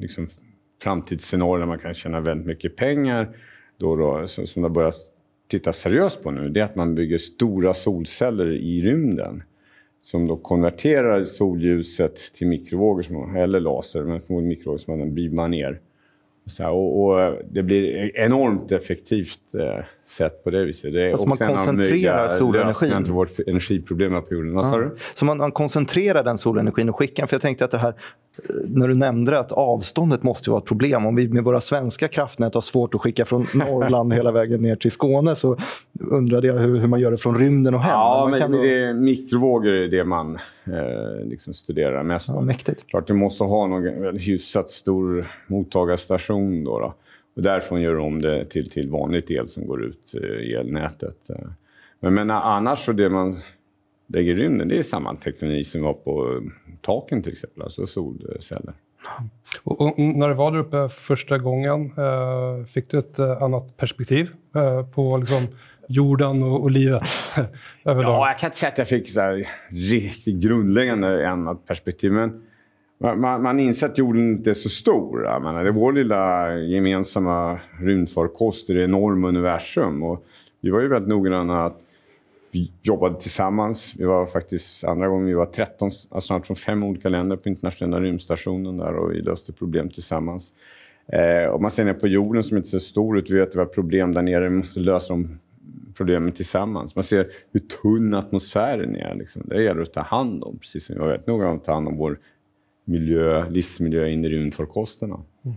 liksom, 0.00 0.26
framtidsscenario 0.82 1.58
där 1.58 1.66
man 1.66 1.78
kan 1.78 1.94
tjäna 1.94 2.20
väldigt 2.20 2.46
mycket 2.46 2.76
pengar, 2.76 3.28
då, 3.76 3.96
då, 3.96 4.26
som, 4.26 4.46
som 4.46 4.62
de 4.62 4.72
börjar 4.72 4.94
titta 5.48 5.72
seriöst 5.72 6.22
på 6.22 6.30
nu, 6.30 6.48
det 6.48 6.60
är 6.60 6.64
att 6.64 6.76
man 6.76 6.94
bygger 6.94 7.18
stora 7.18 7.74
solceller 7.74 8.52
i 8.52 8.82
rymden 8.82 9.42
som 10.02 10.26
då 10.26 10.36
konverterar 10.36 11.24
solljuset 11.24 12.16
till 12.34 12.46
mikrovågor, 12.46 13.02
som, 13.02 13.36
eller 13.36 13.60
laser, 13.60 14.02
men 14.02 14.20
förmodligen 14.20 14.48
mikrovågor 14.48 14.78
som 14.78 14.98
man 14.98 15.14
beamar 15.14 15.48
ner. 15.48 15.80
Så 16.46 16.62
här, 16.62 16.70
och, 16.70 17.04
och, 17.04 17.38
det 17.50 17.62
blir 17.62 18.16
enormt 18.16 18.72
effektivt 18.72 19.54
eh, 19.54 19.84
sätt 20.04 20.44
på 20.44 20.50
det 20.50 20.64
viset. 20.64 20.92
Det 20.92 21.02
är 21.02 21.12
alltså 21.12 21.28
man 21.28 21.38
koncentrerar 21.38 22.30
solenergin. 22.30 23.04
till 23.04 23.12
vårt 23.12 23.38
energiproblem 23.46 24.22
på 24.22 24.34
jorden. 24.34 24.54
Ja. 24.54 24.90
Så 25.14 25.24
man, 25.24 25.38
man, 25.38 25.52
koncentrerar 25.52 26.24
den 26.24 26.38
solenergin 26.38 26.88
och 26.88 26.96
skickar 26.96 27.26
För 27.26 27.34
jag 27.34 27.42
tänkte 27.42 27.64
att 27.64 27.70
det 27.70 27.78
här 27.78 27.94
när 28.64 28.88
du 28.88 28.94
nämnde 28.94 29.38
att 29.38 29.52
avståndet 29.52 30.22
måste 30.22 30.50
vara 30.50 30.58
ett 30.58 30.64
problem. 30.64 31.06
Om 31.06 31.16
vi 31.16 31.28
med 31.28 31.44
våra 31.44 31.60
svenska 31.60 32.08
kraftnät 32.08 32.54
har 32.54 32.60
svårt 32.60 32.94
att 32.94 33.00
skicka 33.00 33.24
från 33.24 33.46
Norrland 33.54 34.12
hela 34.12 34.32
vägen 34.32 34.62
ner 34.62 34.76
till 34.76 34.90
Skåne 34.90 35.36
så 35.36 35.56
undrade 36.00 36.46
jag 36.46 36.54
hur, 36.54 36.78
hur 36.78 36.86
man 36.86 37.00
gör 37.00 37.10
det 37.10 37.16
från 37.16 37.38
rymden 37.38 37.74
och 37.74 37.80
hem. 37.80 37.90
Ja, 37.90 38.28
men 38.30 38.40
kan 38.40 38.52
det, 38.52 38.92
då... 38.92 39.00
mikrovågor 39.00 39.72
är 39.72 39.88
det 39.88 40.04
man 40.04 40.38
eh, 40.64 41.24
liksom 41.24 41.54
studerar 41.54 42.02
mest. 42.02 42.28
Ja, 42.28 42.40
mäktigt. 42.40 42.86
Klart 42.86 43.06
du 43.06 43.14
måste 43.14 43.44
ha 43.44 43.66
någon 43.66 44.18
hyfsat 44.18 44.70
stor 44.70 45.26
mottagarstation. 45.46 46.64
Då, 46.64 46.78
då. 46.78 46.94
Och 47.36 47.42
därifrån 47.42 47.80
gör 47.80 47.94
du 47.94 48.00
om 48.00 48.22
det 48.22 48.44
till, 48.44 48.70
till 48.70 48.90
vanligt 48.90 49.30
el 49.30 49.46
som 49.46 49.66
går 49.66 49.84
ut 49.84 50.14
eh, 50.14 50.22
i 50.22 50.54
elnätet. 50.54 51.16
Men, 52.00 52.14
men 52.14 52.30
annars 52.30 52.84
så 52.84 52.92
det 52.92 53.08
man 53.08 53.36
lägger 54.12 54.32
i 54.32 54.42
rymden, 54.42 54.68
det 54.68 54.78
är 54.78 54.82
samma 54.82 55.16
teknologi 55.16 55.64
som 55.64 55.82
var 55.82 55.92
på 55.92 56.42
taken 56.80 57.22
till 57.22 57.32
exempel, 57.32 57.62
alltså 57.62 57.86
solceller. 57.86 58.74
Och, 59.62 59.80
och 59.80 59.98
när 59.98 60.28
du 60.28 60.34
var 60.34 60.52
där 60.52 60.58
uppe 60.58 60.88
första 60.88 61.38
gången, 61.38 61.92
eh, 61.96 62.64
fick 62.64 62.90
du 62.90 62.98
ett 62.98 63.18
eh, 63.18 63.42
annat 63.42 63.76
perspektiv 63.76 64.30
eh, 64.54 64.86
på 64.86 65.16
liksom, 65.16 65.46
jorden 65.88 66.42
och, 66.42 66.62
och 66.62 66.70
livet 66.70 67.02
överlag? 67.84 68.14
Ja, 68.14 68.28
jag 68.28 68.38
kan 68.38 68.46
inte 68.46 68.56
säga 68.56 68.72
att 68.72 68.78
jag 68.78 68.88
fick 68.88 69.08
så 69.08 69.20
här, 69.20 69.46
riktigt 69.68 70.36
grundläggande 70.36 71.30
annat 71.30 71.66
perspektiv, 71.66 72.12
men 72.12 72.42
man, 73.20 73.42
man 73.42 73.60
inser 73.60 73.86
att 73.86 73.98
jorden 73.98 74.22
inte 74.22 74.50
är 74.50 74.54
så 74.54 74.68
stor. 74.68 75.24
Jag 75.24 75.42
menar, 75.42 75.64
det 75.64 75.70
vår 75.70 75.92
lilla 75.92 76.54
gemensamma 76.54 77.58
rymdfarkost 77.80 78.70
i 78.70 78.72
det 78.72 78.84
enorma 78.84 79.28
universum. 79.28 80.02
Och 80.02 80.24
vi 80.60 80.70
var 80.70 80.80
ju 80.80 80.88
väldigt 80.88 81.08
noggranna 81.08 81.64
att 81.66 81.80
vi 82.52 82.72
jobbade 82.82 83.20
tillsammans. 83.20 83.94
Vi 83.98 84.04
var 84.04 84.26
faktiskt 84.26 84.84
andra 84.84 85.08
gången 85.08 85.26
vi 85.26 85.34
var 85.34 85.46
13 85.46 85.86
astronauter 85.86 86.14
alltså 86.14 86.40
från 86.40 86.56
fem 86.56 86.82
olika 86.82 87.08
länder 87.08 87.36
på 87.36 87.48
internationella 87.48 88.00
rymdstationen 88.00 88.76
där 88.76 88.94
och 88.94 89.12
vi 89.12 89.22
löste 89.22 89.52
problem 89.52 89.90
tillsammans. 89.90 90.52
Eh, 91.12 91.50
om 91.50 91.62
man 91.62 91.70
ser 91.70 91.84
ner 91.84 91.94
på 91.94 92.08
jorden 92.08 92.42
som 92.42 92.56
inte 92.56 92.68
ser 92.68 92.78
stor 92.78 93.18
ut, 93.18 93.30
vi 93.30 93.38
vet 93.38 93.48
att 93.48 93.54
vi 93.54 93.58
har 93.58 93.66
problem 93.66 94.12
där 94.12 94.22
nere, 94.22 94.48
vi 94.48 94.56
måste 94.56 94.80
lösa 94.80 95.12
de 95.12 95.38
problemen 95.94 96.32
tillsammans. 96.32 96.94
Man 96.94 97.04
ser 97.04 97.32
hur 97.52 97.60
tunn 97.60 98.14
atmosfären 98.14 98.96
är. 98.96 99.14
Liksom. 99.14 99.42
Det 99.44 99.62
gäller 99.62 99.82
att 99.82 99.92
ta 99.92 100.00
hand 100.00 100.44
om, 100.44 100.58
precis 100.58 100.86
som 100.86 100.94
vi 100.94 101.00
var 101.00 101.22
noga 101.26 101.48
om 101.48 101.56
att 101.56 101.64
ta 101.64 101.72
hand 101.72 101.88
om 101.88 101.96
vår 101.96 102.18
miljö, 102.84 103.48
livsmiljö 103.48 104.08
in 104.08 104.24
i 104.24 104.28
rymdfarkosterna. 104.28 105.20
Mm. 105.44 105.56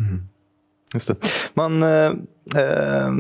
Just 0.94 1.08
det. 1.08 1.16
Man 1.54 1.84
eh, 1.84 2.12
eh, 2.58 3.12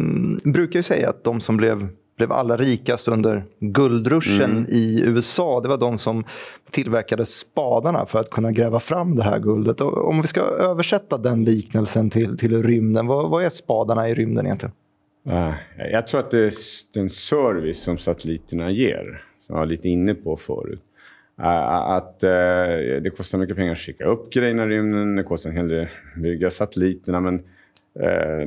brukar 0.43 0.79
ju 0.79 0.83
säga 0.83 1.09
att 1.09 1.23
de 1.23 1.41
som 1.41 1.57
blev 1.57 1.87
blev 2.17 2.31
allra 2.31 2.57
rikast 2.57 3.07
under 3.07 3.43
guldruschen 3.59 4.51
mm. 4.51 4.65
i 4.69 5.01
USA. 5.01 5.61
Det 5.61 5.67
var 5.67 5.77
de 5.77 5.99
som 5.99 6.23
tillverkade 6.71 7.25
spadarna 7.25 8.05
för 8.05 8.19
att 8.19 8.29
kunna 8.29 8.51
gräva 8.51 8.79
fram 8.79 9.15
det 9.15 9.23
här 9.23 9.39
guldet. 9.39 9.81
Och 9.81 10.09
om 10.09 10.21
vi 10.21 10.27
ska 10.27 10.41
översätta 10.41 11.17
den 11.17 11.43
liknelsen 11.43 12.09
till, 12.09 12.37
till 12.37 12.63
rymden, 12.63 13.07
vad, 13.07 13.29
vad 13.29 13.45
är 13.45 13.49
spadarna 13.49 14.09
i 14.09 14.15
rymden 14.15 14.45
egentligen? 14.45 14.73
Jag 15.91 16.07
tror 16.07 16.19
att 16.19 16.31
det 16.31 16.39
är 16.39 16.53
den 16.93 17.09
service 17.09 17.83
som 17.83 17.97
satelliterna 17.97 18.71
ger, 18.71 19.23
som 19.39 19.53
jag 19.55 19.59
var 19.59 19.65
lite 19.65 19.89
inne 19.89 20.13
på 20.13 20.37
förut. 20.37 20.81
Att 21.35 22.23
eh, 22.23 22.29
det 23.03 23.15
kostar 23.17 23.37
mycket 23.37 23.55
pengar 23.55 23.71
att 23.71 23.77
skicka 23.77 24.05
upp 24.05 24.33
grejerna 24.33 24.63
i 24.63 24.67
rymden, 24.67 25.15
det 25.15 25.23
kostar 25.23 25.49
en 25.49 25.55
hel 25.55 25.67
del 25.67 25.81
att 25.83 26.21
bygga 26.21 26.49
satelliterna, 26.49 27.19
men 27.19 27.43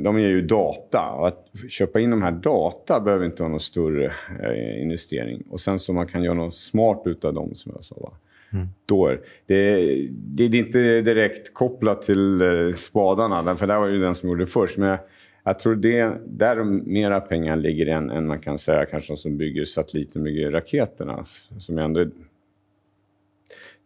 de 0.01 0.21
ger 0.21 0.29
ju 0.29 0.41
data. 0.43 1.11
Och 1.11 1.29
att 1.29 1.51
köpa 1.69 2.01
in 2.01 2.11
de 2.11 2.23
här 2.23 2.33
data 2.33 3.01
behöver 3.01 3.27
inte 3.27 3.43
vara 3.43 3.51
någon 3.51 3.61
större 3.61 4.13
eh, 4.43 4.83
investering. 4.83 5.43
Och 5.51 5.61
sen 5.61 5.79
så 5.79 5.93
man 5.93 6.07
kan 6.07 6.23
göra 6.23 6.35
något 6.35 6.55
smart 6.55 7.03
utav 7.05 7.35
dem 7.35 7.55
som 7.55 7.73
jag 7.75 7.85
sa. 7.85 8.13
Mm. 8.53 8.67
Då 8.87 9.07
är, 9.07 9.21
det, 9.47 9.75
det, 10.11 10.49
det, 10.49 10.59
är 10.59 10.65
inte 10.67 11.01
direkt 11.01 11.55
kopplat 11.55 12.03
till 12.03 12.43
eh, 12.43 12.73
spadarna, 12.77 13.57
för 13.57 13.67
det 13.67 13.79
var 13.79 13.87
ju 13.87 14.01
den 14.01 14.15
som 14.15 14.29
gjorde 14.29 14.43
det 14.43 14.47
först. 14.47 14.79
Men 14.79 14.89
jag, 14.89 14.99
jag 15.45 15.59
tror 15.59 15.75
det 15.75 16.13
där 16.27 16.65
mera 16.65 17.21
pengar 17.21 17.57
ligger 17.57 17.87
än, 17.87 18.11
än 18.11 18.27
man 18.27 18.39
kan 18.39 18.59
säga 18.59 18.87
kanske 18.87 19.13
de 19.13 19.17
som 19.17 19.37
bygger 19.37 19.65
satelliter 19.65 20.21
bygger 20.21 20.51
raketerna. 20.51 21.25
Som 21.59 21.79
ändå 21.79 22.01
är 22.01 22.11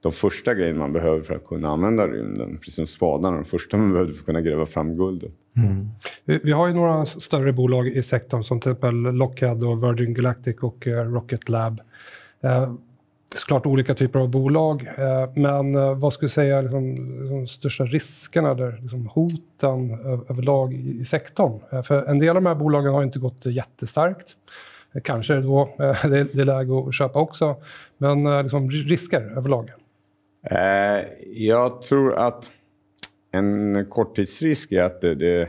de 0.02 0.12
första 0.12 0.54
grejerna 0.54 0.78
man 0.78 0.92
behöver 0.92 1.20
för 1.20 1.34
att 1.34 1.46
kunna 1.46 1.68
använda 1.68 2.06
rymden. 2.06 2.56
Precis 2.56 2.74
som 2.74 2.86
spadarna, 2.86 3.36
de 3.36 3.44
första 3.44 3.76
man 3.76 3.92
behöver 3.92 4.12
för 4.12 4.20
att 4.20 4.26
kunna 4.26 4.40
gräva 4.40 4.66
fram 4.66 4.96
guldet. 4.96 5.32
Mm. 5.56 5.86
Vi, 6.24 6.40
vi, 6.42 6.52
har 6.52 6.68
ju 6.68 6.74
några 6.74 7.06
större 7.06 7.52
bolag 7.52 7.88
i 7.88 8.02
sektorn 8.02 8.44
som 8.44 8.60
till 8.60 8.70
exempel 8.70 8.94
Lockheed 8.94 9.64
och 9.64 9.84
Virgin 9.84 10.14
Galactic 10.14 10.56
och 10.60 10.86
uh, 10.86 10.92
Rocket 10.92 11.48
Lab. 11.48 11.80
Uh, 12.44 12.74
såklart 13.34 13.66
olika 13.66 13.94
typer 13.94 14.18
av 14.18 14.28
bolag, 14.28 14.82
uh, 14.82 15.32
men 15.34 15.74
uh, 15.74 15.94
vad 15.94 16.12
skulle 16.12 16.26
du 16.26 16.32
säga 16.32 16.60
liksom, 16.60 16.96
de 17.28 17.46
största 17.46 17.84
riskerna, 17.84 18.54
där, 18.54 18.78
liksom, 18.82 19.06
hoten 19.06 19.90
överlag 20.28 20.74
i, 20.74 21.00
i 21.00 21.04
sektorn? 21.04 21.82
för 21.82 22.04
en 22.04 22.18
del 22.18 22.28
av 22.28 22.34
de 22.34 22.46
här 22.46 22.54
bolagen 22.54 22.92
har 22.92 23.02
inte 23.02 23.18
gått 23.18 23.46
jättestarkt. 23.46 24.36
kanske 25.04 25.34
då 25.34 25.74
det, 25.78 26.34
det 26.34 26.40
är 26.40 26.44
läge 26.44 26.88
att 26.88 26.94
köpa 26.94 27.18
också. 27.18 27.56
Men 27.98 28.42
liksom, 28.42 28.70
risker 28.70 29.32
överlag? 29.36 29.70
Jag 31.26 31.82
tror 31.82 32.14
att 32.14 32.50
en 33.32 33.86
korttidsrisk 33.90 34.72
är 34.72 34.82
att 34.82 35.00
det, 35.00 35.48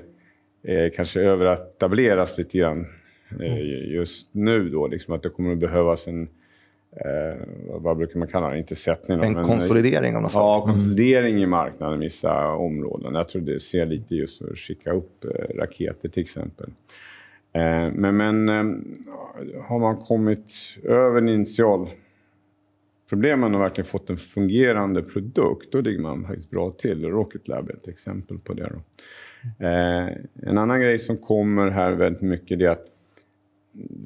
det 0.61 0.95
kanske 0.95 1.21
överetableras 1.21 2.37
lite 2.37 2.57
grann 2.57 2.85
just 3.87 4.29
nu. 4.31 4.69
Då, 4.69 4.87
liksom 4.87 5.13
att 5.13 5.23
det 5.23 5.29
kommer 5.29 5.51
att 5.51 5.57
behövas 5.57 6.07
en 6.07 6.29
Eh, 6.95 7.47
vad 7.67 7.97
brukar 7.97 8.19
man 8.19 8.27
kalla 8.27 8.49
det? 8.49 8.57
Inte 8.57 8.75
sättning. 8.75 9.23
En 9.23 9.33
men, 9.33 9.45
konsolidering 9.45 10.15
av 10.15 10.21
något 10.21 10.31
slag? 10.31 10.61
Ja, 10.61 10.65
konsolidering 10.65 11.43
i 11.43 11.45
marknaden 11.45 12.01
i 12.01 12.05
vissa 12.05 12.47
områden. 12.47 13.15
Jag 13.15 13.29
tror 13.29 13.41
det 13.41 13.59
ser 13.59 13.85
lite 13.85 14.15
just 14.15 14.37
för 14.37 14.51
att 14.51 14.57
skicka 14.57 14.91
upp 14.91 15.25
eh, 15.25 15.55
raketer 15.55 16.09
till 16.09 16.21
exempel. 16.21 16.69
Eh, 17.53 17.91
men, 17.93 18.17
men 18.17 18.49
eh, 18.49 19.63
har 19.69 19.79
man 19.79 19.97
kommit 19.97 20.53
över 20.83 21.29
initial 21.29 21.89
problemen 23.11 23.55
och 23.55 23.61
verkligen 23.61 23.85
fått 23.85 24.09
en 24.09 24.17
fungerande 24.17 25.01
produkt, 25.01 25.71
då 25.71 25.81
ligger 25.81 25.99
man 25.99 26.25
faktiskt 26.25 26.51
bra 26.51 26.71
till. 26.71 27.05
Rocket 27.05 27.47
Lab 27.47 27.69
är 27.69 27.73
ett 27.73 27.87
exempel 27.87 28.39
på 28.39 28.53
det. 28.53 28.71
Då. 28.73 28.81
Eh, 29.65 30.07
en 30.49 30.57
annan 30.57 30.81
grej 30.81 30.99
som 30.99 31.17
kommer 31.17 31.69
här 31.69 31.91
väldigt 31.91 32.21
mycket 32.21 32.61
är 32.61 32.69
att 32.69 32.85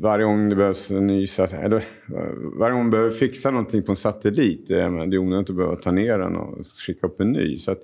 varje 0.02 0.26
gång 0.26 0.50
det 0.50 0.56
behövs 0.56 0.91
en 0.91 1.08
ny 1.08 1.28
eller 1.39 1.78
eh, 1.78 1.84
varje 2.60 2.74
gång 2.74 2.82
man 2.82 2.89
behöver 2.89 3.12
fixa 3.12 3.52
någonting 3.52 3.84
på 3.84 3.91
en 3.91 3.96
satellit, 3.96 4.72
eh, 4.72 4.78
det 4.78 5.15
är 5.15 5.18
onödigt 5.18 5.50
att 5.50 5.56
behöva 5.56 5.76
ta 5.76 5.91
ner 5.91 6.18
den 6.18 6.36
och 6.36 6.65
skicka 6.65 7.08
upp 7.08 7.22
en 7.22 7.32
ny. 7.32 7.58
Så 7.58 7.72
att, 7.72 7.82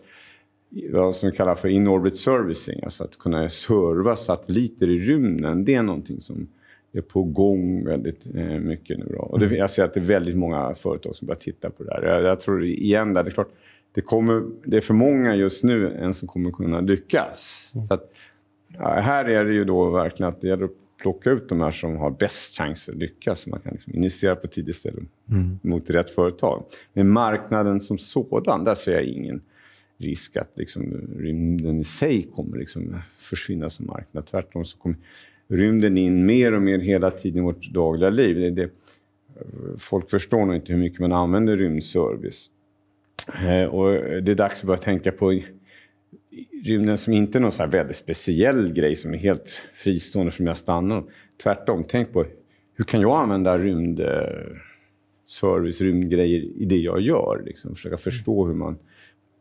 vad 0.91 1.15
som 1.15 1.29
vi 1.29 1.35
kallar 1.35 1.55
för 1.55 1.69
in-orbit 1.69 2.15
servicing, 2.15 2.83
alltså 2.83 3.03
att 3.03 3.19
kunna 3.19 3.49
serva 3.49 4.15
satelliter 4.15 4.89
i 4.89 4.99
rymden, 4.99 5.65
det 5.65 5.73
är 5.73 5.83
någonting 5.83 6.21
som 6.21 6.47
är 6.97 7.01
på 7.01 7.23
gång 7.23 7.85
väldigt 7.85 8.25
eh, 8.35 8.59
mycket 8.59 8.99
nu. 8.99 9.05
Då. 9.09 9.17
Och 9.17 9.39
det, 9.39 9.55
jag 9.55 9.71
ser 9.71 9.83
att 9.83 9.93
det 9.93 9.99
är 9.99 10.05
väldigt 10.05 10.35
många 10.35 10.75
företag 10.75 11.15
som 11.15 11.25
börjar 11.27 11.39
titta 11.39 11.69
på 11.69 11.83
det 11.83 11.93
här. 11.93 12.03
Jag, 12.03 12.23
jag 12.23 12.41
tror 12.41 12.65
igen, 12.65 13.13
där, 13.13 13.23
det 13.23 13.29
är 13.29 13.33
klart, 13.33 13.51
det, 13.91 14.01
kommer, 14.01 14.43
det 14.65 14.77
är 14.77 14.81
för 14.81 14.93
många 14.93 15.35
just 15.35 15.63
nu 15.63 15.93
än 15.93 16.13
som 16.13 16.27
kommer 16.27 16.51
kunna 16.51 16.79
lyckas. 16.79 17.71
Mm. 17.73 17.85
Så 17.85 17.93
att, 17.93 18.11
ja, 18.67 18.89
här 18.89 19.25
är 19.25 19.45
det 19.45 19.53
ju 19.53 19.65
då 19.65 19.89
verkligen 19.89 20.29
att 20.29 20.41
det 20.41 20.47
gäller 20.47 20.65
att 20.65 20.71
plocka 21.01 21.29
ut 21.29 21.49
de 21.49 21.61
här 21.61 21.71
som 21.71 21.97
har 21.97 22.11
bäst 22.11 22.57
chans 22.57 22.89
att 22.89 22.95
lyckas. 22.95 23.39
Så 23.39 23.49
man 23.49 23.59
kan 23.59 23.71
liksom 23.71 23.95
initiera 23.95 24.35
på 24.35 24.47
tidigt 24.47 24.75
ställe 24.75 25.01
mm. 25.29 25.59
mot 25.61 25.89
rätt 25.89 26.09
företag. 26.09 26.63
Men 26.93 27.09
marknaden 27.09 27.81
som 27.81 27.97
sådan, 27.97 28.63
där 28.63 28.75
ser 28.75 28.91
jag 28.91 29.03
ingen 29.03 29.41
risk 29.97 30.37
att 30.37 30.51
liksom, 30.55 31.07
rymden 31.17 31.79
i 31.79 31.83
sig 31.83 32.27
kommer 32.35 32.57
liksom 32.57 33.01
försvinna 33.19 33.69
som 33.69 33.85
marknad. 33.85 34.25
Tvärtom 34.25 34.65
så 34.65 34.77
kommer 34.77 34.97
rymden 35.51 35.97
in 35.97 36.25
mer 36.25 36.53
och 36.53 36.61
mer 36.61 36.79
hela 36.79 37.11
tiden 37.11 37.37
i 37.37 37.45
vårt 37.45 37.71
dagliga 37.71 38.09
liv. 38.09 38.35
Det, 38.35 38.49
det, 38.49 38.69
folk 39.77 40.09
förstår 40.09 40.45
nog 40.45 40.55
inte 40.55 40.73
hur 40.73 40.79
mycket 40.79 40.99
man 40.99 41.11
använder 41.11 41.55
rymdservice. 41.55 42.49
Eh, 43.45 43.63
och 43.63 43.91
det 44.21 44.31
är 44.31 44.35
dags 44.35 44.59
att 44.59 44.67
börja 44.67 44.77
tänka 44.77 45.11
på 45.11 45.39
rymden 46.65 46.97
som 46.97 47.13
inte 47.13 47.37
är 47.37 47.39
någon 47.39 47.51
så 47.51 47.67
väldigt 47.67 47.95
speciell 47.95 48.73
grej 48.73 48.95
som 48.95 49.13
är 49.13 49.17
helt 49.17 49.61
fristående 49.73 50.31
från 50.31 50.43
mina 50.43 50.55
standard. 50.55 51.03
Tvärtom, 51.43 51.83
tänk 51.87 52.13
på 52.13 52.25
hur 52.75 52.85
kan 52.85 53.01
jag 53.01 53.21
använda 53.21 53.57
rymdservice, 53.57 55.81
eh, 55.81 55.85
rymdgrejer 55.85 56.39
i 56.39 56.65
det 56.65 56.77
jag 56.77 57.01
gör? 57.01 57.43
Liksom, 57.45 57.75
försöka 57.75 57.97
förstå 57.97 58.47
hur 58.47 58.53
man 58.53 58.77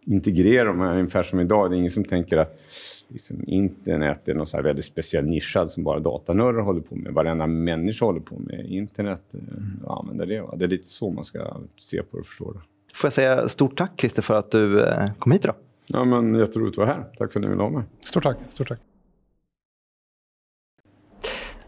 integrerar 0.04 0.66
dem. 0.66 0.80
Ungefär 0.80 1.22
som 1.22 1.40
idag, 1.40 1.70
det 1.70 1.76
är 1.76 1.78
ingen 1.78 1.90
som 1.90 2.04
tänker 2.04 2.36
att 2.36 2.60
liksom, 3.08 3.44
internet 3.46 4.28
är 4.28 4.34
någon 4.34 4.46
så 4.46 4.62
väldigt 4.62 4.84
speciell 4.84 5.24
nischad 5.24 5.70
som 5.70 5.84
bara 5.84 6.00
datanördar 6.00 6.60
håller 6.60 6.80
på 6.80 6.96
med. 6.96 7.12
Varenda 7.12 7.46
människa 7.46 8.06
håller 8.06 8.20
på 8.20 8.38
med 8.38 8.66
internet 8.70 9.22
och 9.30 9.38
mm. 9.38 9.80
använder 9.86 10.26
det. 10.26 10.44
Det 10.56 10.64
är 10.64 10.68
lite 10.68 10.88
så 10.88 11.10
man 11.10 11.24
ska 11.24 11.56
se 11.76 12.02
på 12.02 12.16
det 12.16 12.20
och 12.20 12.26
förstå 12.26 12.52
det. 12.52 12.60
Får 12.94 13.06
jag 13.06 13.12
säga 13.12 13.48
stort 13.48 13.78
tack 13.78 13.92
Christer 14.00 14.22
för 14.22 14.34
att 14.34 14.50
du 14.50 14.82
eh, 14.84 15.06
kom 15.18 15.32
hit 15.32 15.44
idag. 15.44 15.56
Ja, 15.86 16.04
men 16.04 16.34
jätteroligt 16.34 16.74
att 16.74 16.86
vara 16.86 16.88
här. 16.88 17.04
Tack 17.18 17.32
för 17.32 17.40
att 17.40 17.44
ni 17.44 17.50
ville 17.50 17.62
ha 17.62 17.70
mig. 17.70 17.82
Stort 18.04 18.22
tack. 18.22 18.36
Stort 18.54 18.68
tack. 18.68 18.78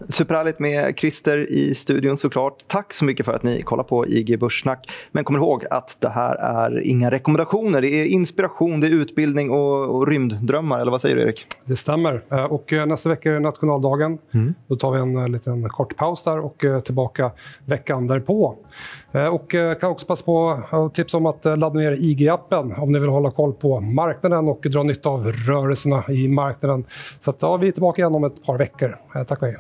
Superhärligt 0.08 0.58
med 0.58 0.98
Christer 0.98 1.50
i 1.50 1.74
studion 1.74 2.16
såklart. 2.16 2.64
Tack 2.66 2.92
så 2.92 3.04
mycket 3.04 3.26
för 3.26 3.32
att 3.32 3.42
ni 3.42 3.62
kollar 3.62 3.84
på 3.84 4.06
IG 4.06 4.38
Börssnack. 4.38 4.90
Men 5.12 5.24
kom 5.24 5.36
ihåg 5.36 5.64
att 5.70 5.96
det 6.00 6.08
här 6.08 6.34
är 6.34 6.86
inga 6.86 7.10
rekommendationer. 7.10 7.80
Det 7.80 7.88
är 7.88 8.04
inspiration, 8.04 8.80
det 8.80 8.86
är 8.86 8.90
utbildning 8.90 9.50
och, 9.50 9.96
och 9.96 10.08
rymddrömmar. 10.08 10.80
Eller 10.80 10.90
vad 10.90 11.00
säger 11.00 11.16
du 11.16 11.22
Erik? 11.22 11.46
Det 11.64 11.76
stämmer. 11.76 12.22
Eh, 12.30 12.44
och 12.44 12.72
eh, 12.72 12.86
nästa 12.86 13.08
vecka 13.08 13.32
är 13.32 13.40
nationaldagen. 13.40 14.18
Mm. 14.34 14.54
Då 14.66 14.76
tar 14.76 14.92
vi 14.92 15.00
en 15.00 15.16
eh, 15.16 15.28
liten 15.28 15.68
kort 15.68 15.96
paus 15.96 16.22
där 16.24 16.38
och 16.38 16.84
tillbaka 16.84 17.30
veckan 17.64 18.06
därpå. 18.06 18.56
Och 19.32 19.54
kan 19.80 19.90
också 19.90 20.06
passa 20.06 20.24
på 20.24 20.60
att 20.70 20.94
tipsa 20.94 21.16
om 21.16 21.26
att 21.26 21.44
ladda 21.44 21.70
ner 21.70 21.92
IG-appen 21.92 22.80
om 22.80 22.92
ni 22.92 22.98
vill 22.98 23.08
hålla 23.08 23.30
koll 23.30 23.52
på 23.52 23.80
marknaden 23.80 24.48
och 24.48 24.66
dra 24.70 24.82
nytta 24.82 25.08
av 25.08 25.32
rörelserna 25.32 26.04
i 26.08 26.28
marknaden. 26.28 26.84
Så 27.20 27.30
att, 27.30 27.42
ja, 27.42 27.56
vi 27.56 27.68
är 27.68 27.72
tillbaka 27.72 28.02
igen 28.02 28.14
om 28.14 28.24
ett 28.24 28.44
par 28.44 28.58
veckor. 28.58 28.96
Tack 29.26 29.42
och 29.42 29.48
hej. 29.48 29.56